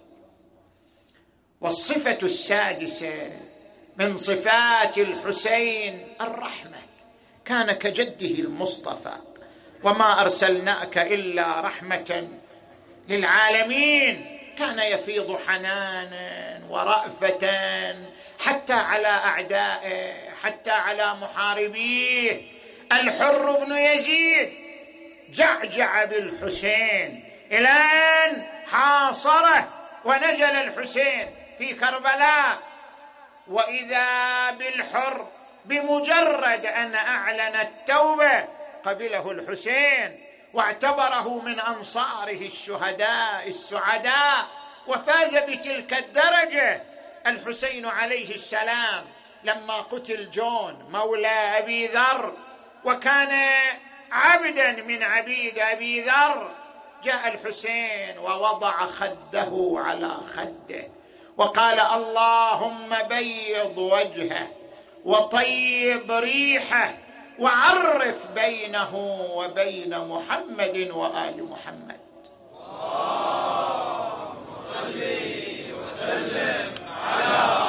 والصفة 1.61 2.17
السادسة 2.23 3.31
من 3.97 4.17
صفات 4.17 4.97
الحسين 4.97 6.15
الرحمة. 6.21 6.77
كان 7.45 7.71
كجده 7.71 8.43
المصطفى. 8.43 9.15
وما 9.83 10.21
أرسلناك 10.21 10.97
إلا 10.97 11.61
رحمة 11.61 12.27
للعالمين. 13.09 14.39
كان 14.57 14.79
يفيض 14.79 15.37
حنانا 15.47 16.61
ورأفة 16.69 17.47
حتى 18.39 18.73
على 18.73 19.07
أعدائه. 19.07 20.24
حتى 20.45 20.71
على 20.71 21.13
محاربيه. 21.13 22.41
الحر 22.91 23.51
بن 23.51 23.75
يزيد 23.75 24.53
جعجع 25.29 26.05
بالحسين. 26.05 27.29
إلى 27.51 27.69
ان 27.69 28.45
حاصره 28.71 29.69
ونزل 30.05 30.43
الحسين 30.43 31.27
في 31.57 31.73
كربلاء. 31.73 32.59
وإذا 33.47 34.51
بالحر 34.51 35.27
بمجرد 35.65 36.65
أن 36.65 36.95
أعلن 36.95 37.55
التوبة 37.55 38.45
قبله 38.85 39.31
الحسين 39.31 40.19
واعتبره 40.53 41.41
من 41.41 41.59
أنصاره 41.59 42.47
الشهداء 42.47 43.47
السعداء. 43.47 44.45
وفاز 44.87 45.35
بتلك 45.35 45.93
الدرجة 45.93 46.83
الحسين 47.27 47.85
عليه 47.85 48.35
السلام. 48.35 49.05
لما 49.45 49.81
قتل 49.81 50.31
جون 50.31 50.85
مولى 50.89 51.27
أبي 51.59 51.87
ذر 51.87 52.33
وكان 52.85 53.49
عبدا 54.11 54.71
من 54.71 55.03
عبيد 55.03 55.59
أبي 55.59 56.01
ذر 56.01 56.51
جاء 57.03 57.27
الحسين 57.27 58.17
ووضع 58.17 58.85
خده 58.85 59.73
على 59.75 60.17
خده 60.35 60.89
وقال 61.37 61.79
اللهم 61.79 62.89
بيض 63.09 63.77
وجهه 63.77 64.47
وطيب 65.05 66.11
ريحه 66.11 66.93
وعرف 67.39 68.31
بينه 68.31 68.95
وبين 69.35 70.07
محمد 70.07 70.91
وآل 70.93 71.43
محمد. 71.43 71.99
اللهم 72.65 74.35
صل 74.73 75.01
وسلم 75.73 76.73
على 77.05 77.64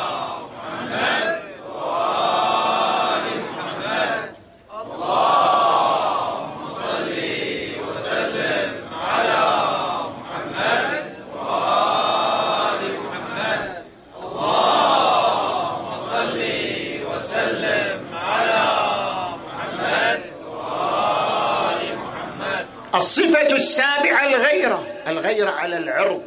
الصفة 23.57 23.95
السابعة 23.95 24.27
الغيرة. 24.27 25.03
الغيرة 25.07 25.51
على 25.51 25.77
العرض 25.77 26.25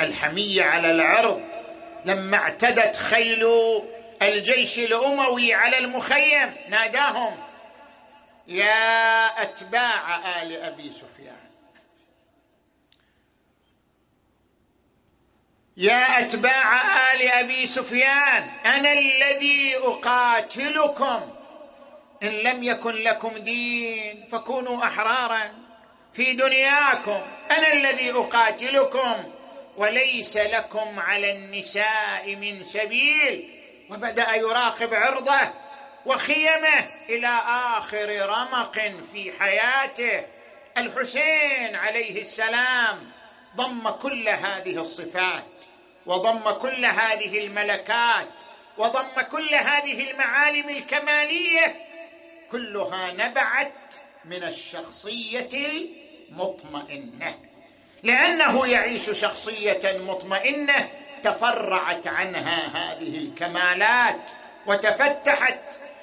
الحمية 0.00 0.62
على 0.62 0.90
العرض. 0.90 1.42
لما 2.04 2.36
اعتدت 2.36 2.96
خيل 2.96 3.46
الجيش 4.22 4.78
الأموي 4.78 5.54
على 5.54 5.78
المخيم 5.78 6.54
ناداهم 6.68 7.36
يا 8.46 9.24
أتباع 9.42 10.16
آل 10.42 10.56
أبي 10.56 10.92
سفيان. 10.92 11.50
يا 15.76 16.20
أتباع 16.20 16.80
آل 17.14 17.28
أبي 17.28 17.66
سفيان 17.66 18.48
أنا 18.66 18.92
الذي 18.92 19.76
أقاتلكم. 19.76 21.34
إن 22.22 22.28
لم 22.28 22.62
يكن 22.62 22.94
لكم 22.94 23.38
دين 23.38 24.28
فكونوا 24.32 24.84
أحرارا. 24.84 25.69
في 26.12 26.32
دنياكم. 26.32 27.20
أنا 27.50 27.72
الذي 27.72 28.10
أقاتلكم 28.10 29.32
وليس 29.76 30.36
لكم 30.36 31.00
على 31.00 31.32
النساء 31.32 32.36
من 32.36 32.64
سبيل. 32.64 33.50
وبدأ 33.90 34.34
يراقب 34.34 34.94
عرضه 34.94 35.52
وخيمه 36.06 36.88
إلى 37.08 37.40
آخر 37.76 38.28
رمق 38.28 38.92
في 39.12 39.32
حياته. 39.38 40.26
الحسين 40.78 41.76
عليه 41.76 42.20
السلام 42.20 43.12
ضم 43.56 43.90
كل 43.90 44.28
هذه 44.28 44.80
الصفات 44.80 45.44
وضم 46.06 46.50
كل 46.50 46.84
هذه 46.84 47.46
الملكات 47.46 48.28
وضم 48.78 49.20
كل 49.32 49.54
هذه 49.54 50.10
المعالم 50.10 50.68
الكمالية. 50.68 51.86
كلها 52.50 53.12
نبعت 53.12 53.94
من 54.24 54.42
الشخصية 54.42 55.86
مطمئنة. 56.30 57.34
لأنه 58.02 58.66
يعيش 58.66 59.10
شخصية 59.10 59.98
مطمئنة 59.98 60.88
تفرعت 61.22 62.06
عنها 62.06 62.66
هذه 62.66 63.18
الكمالات 63.18 64.30
وتفتحت 64.66 65.60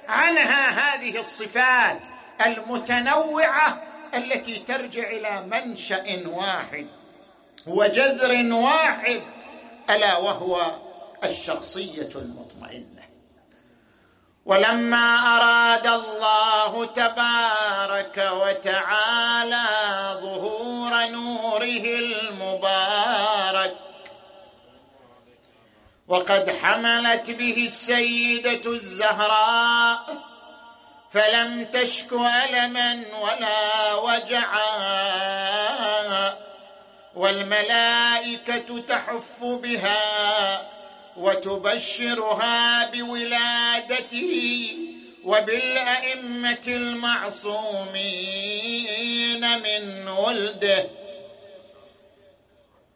عنها 0.08 0.70
هذه 0.70 1.20
الصفات 1.20 2.00
المتنوعة 2.46 3.84
التي 4.14 4.60
ترجع 4.60 5.10
إلى 5.10 5.46
منشأ 5.52 6.28
واحد 6.28 6.88
وجذر 7.68 8.54
واحد 8.54 9.22
ألا 9.90 10.18
وهو 10.18 10.72
الشخصية 11.24 12.10
المطمئنة. 12.16 12.97
ولما 14.48 15.38
أراد 15.38 15.88
الله 15.88 16.86
تبارك 16.86 18.30
وتعالى 18.32 19.66
ظهور 20.22 21.06
نوره 21.06 21.86
المبارك 21.86 23.76
وقد 26.08 26.50
حملت 26.50 27.32
به 27.32 27.66
السيدة 27.66 28.72
الزهراء 28.72 30.00
فلم 31.12 31.66
تشك 31.66 32.14
ألما 32.14 33.04
ولا 33.22 33.94
وجعا 33.96 34.68
والملائكة 37.16 38.82
تحف 38.90 39.44
بها 39.44 40.77
وتبشرها 41.18 42.90
بولادته 42.92 44.72
وبالأئمة 45.24 46.68
المعصومين 46.68 47.94
من 49.60 50.08
ولده. 50.08 50.90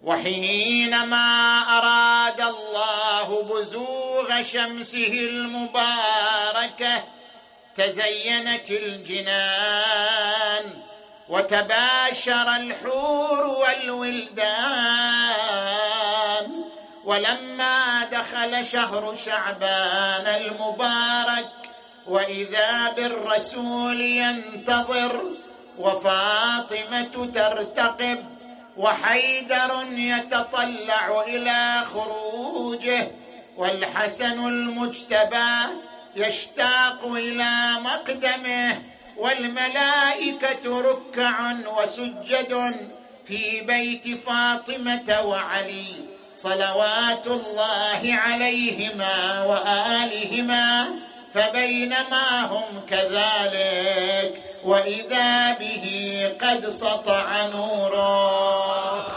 وحينما 0.02 1.60
أراد 1.78 2.42
الله 2.42 3.44
بزوغ 3.44 4.42
شمسه 4.42 5.30
المباركة 5.30 7.04
تزينت 7.78 8.72
الجنان 8.72 10.64
وتباشر 11.30 12.56
الحور 12.56 13.48
والولدان. 13.48 15.02
ولما 17.06 18.06
دخل 18.12 18.66
شهر 18.66 19.16
شعبان 19.16 20.28
المبارك 20.28 21.50
وإذا 22.08 22.92
بالرسول 22.92 24.02
ينتظر 24.02 25.22
وفاطمة 25.80 27.30
ترتقب 27.36 28.26
وحيدر 28.78 29.86
يتطلع 29.92 31.24
إلى 31.28 31.84
خروجه 31.86 33.08
والحسن 33.58 34.48
المجتبى 34.48 35.54
يشتاق 36.16 37.06
إلى 37.06 37.76
مقدمه 37.80 38.82
والملائكة 39.18 40.82
ركع 40.82 41.54
وسجد 41.78 42.76
في 43.26 43.62
بيت 43.62 44.18
فاطمة 44.18 45.22
وعلي. 45.22 46.21
صلوات 46.36 47.28
الله 47.28 48.02
عليهما 48.04 49.44
وآلهما 49.44 50.86
فبينما 51.34 52.46
هم 52.46 52.82
كذلك 52.90 54.44
وإذا 54.64 55.54
به 55.54 55.86
قد 56.42 56.70
سطع 56.70 57.46
نورا. 57.46 59.08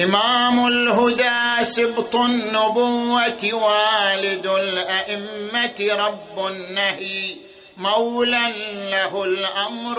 إمام 0.00 0.66
الهدى 0.66 1.64
سبط 1.64 2.16
النبوة 2.16 3.52
والد 3.52 4.46
الأئمة 4.46 5.88
رب 5.90 6.46
النهي 6.46 7.36
مولى 7.76 8.52
له 8.90 9.24
الأمر. 9.24 9.98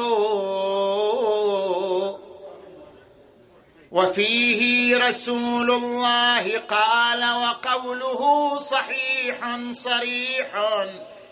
وفيه 3.91 4.97
رسول 4.97 5.71
الله 5.71 6.59
قال 6.59 7.23
وقوله 7.23 8.53
صحيح 8.59 9.37
صريح 9.71 10.47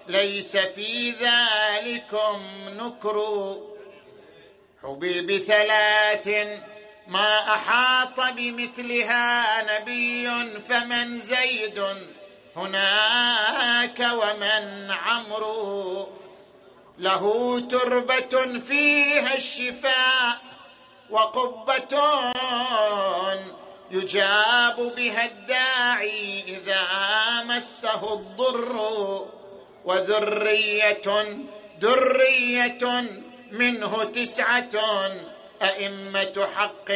ليس 0.07 0.57
في 0.57 1.11
ذلكم 1.11 2.41
نكر. 2.67 3.55
حبي 4.83 5.21
بثلاث 5.21 6.29
ما 7.11 7.53
أحاط 7.53 8.19
بمثلها 8.19 9.63
نبي 9.63 10.29
فمن 10.59 11.19
زيد 11.19 11.83
هناك 12.55 13.99
ومن 13.99 14.91
عمرو. 14.91 16.09
له 16.97 17.59
تربة 17.59 18.59
فيها 18.59 19.35
الشفاء 19.35 20.37
وقبة 21.09 22.01
يجاب 23.91 24.93
بها 24.95 25.25
الداعي 25.25 26.43
إذا 26.47 26.87
مسه 27.43 28.13
الضر. 28.13 29.27
وذرية 29.85 31.37
ذرية 31.81 33.05
منه 33.51 34.03
تسعة 34.03 34.69
أئمة 35.63 36.47
حق. 36.55 36.91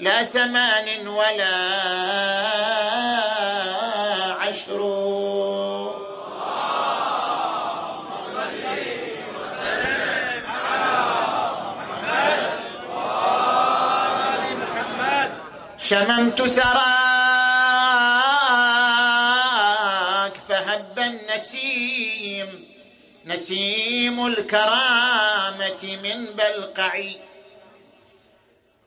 لا 0.00 0.24
ثمان 0.24 1.08
ولا 1.08 1.68
شممت 15.88 16.42
ثراك 16.42 16.97
النسيم 21.38 22.48
نسيم 23.26 24.26
الكرامة 24.26 25.98
من 26.02 26.26
بلقعي. 26.26 27.16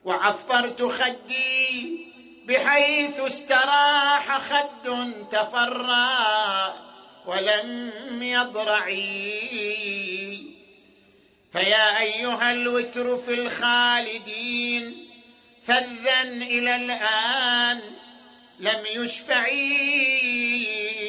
وعفرت 0.04 0.82
خدي 0.82 1.98
بحيث 2.48 3.20
استراح 3.20 4.38
خد 4.38 5.10
تفرى 5.32 6.74
ولم 7.26 8.24
يضرعي. 8.24 9.42
فيا 11.54 12.00
أيها 12.00 12.52
الوتر 12.52 13.18
في 13.18 13.34
الخالدين 13.34 15.08
فذا 15.64 16.22
إلى 16.22 16.76
الآن 16.76 17.82
لم 18.60 18.86
يشفعي. 18.86 21.01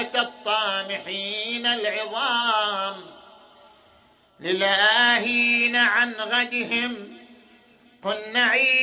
هبه 0.00 0.20
الطامحين 0.20 1.66
العظام 1.66 2.96
للاهين 4.40 5.76
عن 5.76 6.12
غدهم 6.12 7.18
قنعي 8.04 8.76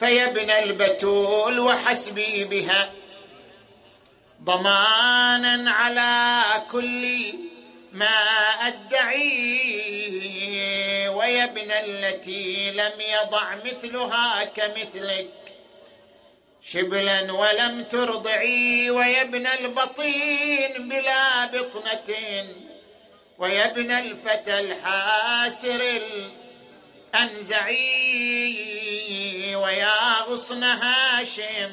فيا 0.00 0.30
ابن 0.30 0.50
البتول 0.50 1.60
وحسبي 1.60 2.44
بها 2.44 2.92
ضمانا 4.44 5.70
على 5.70 6.44
كل 6.72 7.32
ما 7.92 8.18
أدعي. 8.60 10.25
ابن 11.46 11.70
التي 11.70 12.70
لم 12.70 12.92
يضع 13.00 13.54
مثلها 13.64 14.44
كمثلك. 14.44 15.28
شبلا 16.62 17.32
ولم 17.32 17.84
ترضعي 17.84 18.90
ويا 18.90 19.22
ابن 19.22 19.46
البطين 19.46 20.88
بلا 20.88 21.46
بطنة 21.46 22.16
ويا 23.38 23.70
ابن 23.70 23.92
الفتى 23.92 24.60
الحاسر 24.60 26.00
الأنزعي 27.14 27.94
ويا 29.54 30.22
غصن 30.22 30.62
هاشم 30.62 31.70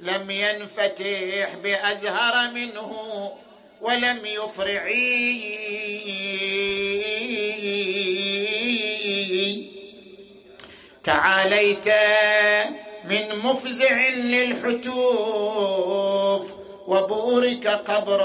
لم 0.00 0.30
ينفتح 0.30 1.54
بأزهر 1.54 2.50
منه 2.50 3.32
ولم 3.80 4.26
يفرعي. 4.26 5.42
تعاليت 11.04 11.88
من 13.04 13.38
مفزع 13.44 14.08
للحتوف 14.08 15.02
وبورك 16.86 17.66
قبرك 17.66 18.22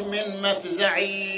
من 0.00 0.42
مفزعي. 0.42 1.34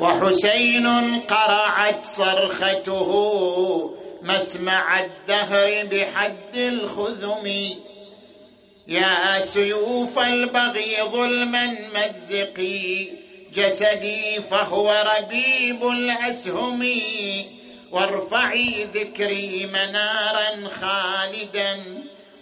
وحسين 0.00 0.86
قرعت 1.20 2.06
صرخته 2.06 3.10
مسمع 4.22 5.00
الدهر 5.00 5.86
بحد 5.86 6.56
الخذم. 6.56 7.74
يا 8.88 9.40
سيوف 9.40 10.18
البغي 10.18 10.96
ظلما 11.02 11.76
مزقي 11.94 13.08
جسدي 13.54 14.40
فهو 14.50 15.04
ربيب 15.16 15.88
الأسهم. 15.88 17.00
وارفعي 17.90 18.84
ذكري 18.94 19.66
منارا 19.66 20.68
خالدا 20.68 21.84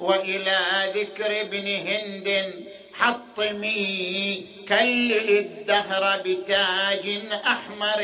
وإلى 0.01 0.59
ذكر 0.95 1.41
ابن 1.41 1.67
هند 1.67 2.55
حطمي. 2.95 4.47
كلل 4.69 5.39
الدهر 5.39 6.23
بتاج 6.25 7.21
أحمر. 7.47 8.01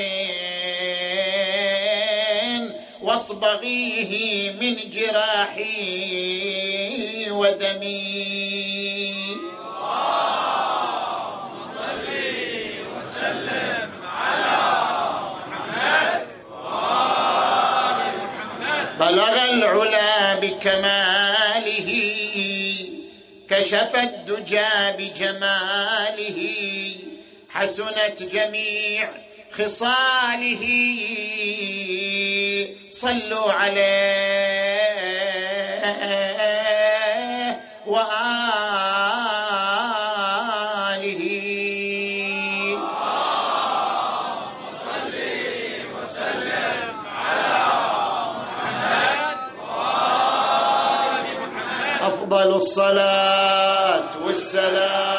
واصبغيه 3.06 4.52
من 4.52 4.76
جراحي 4.90 5.66
ودمي. 7.30 8.36
بلغ 19.00 19.44
العلا 19.44 20.34
بكماله 20.40 21.90
كشف 23.50 23.96
الدجى 23.96 24.68
بجماله 24.98 26.38
حسنت 27.48 28.22
جميع 28.22 29.08
خصاله. 29.58 30.64
صلوا 32.90 33.52
عليه 33.52 34.76
وآله. 37.86 38.26
أفضل 52.02 52.54
الصلاة 52.54 54.10
والسلام. 54.24 55.15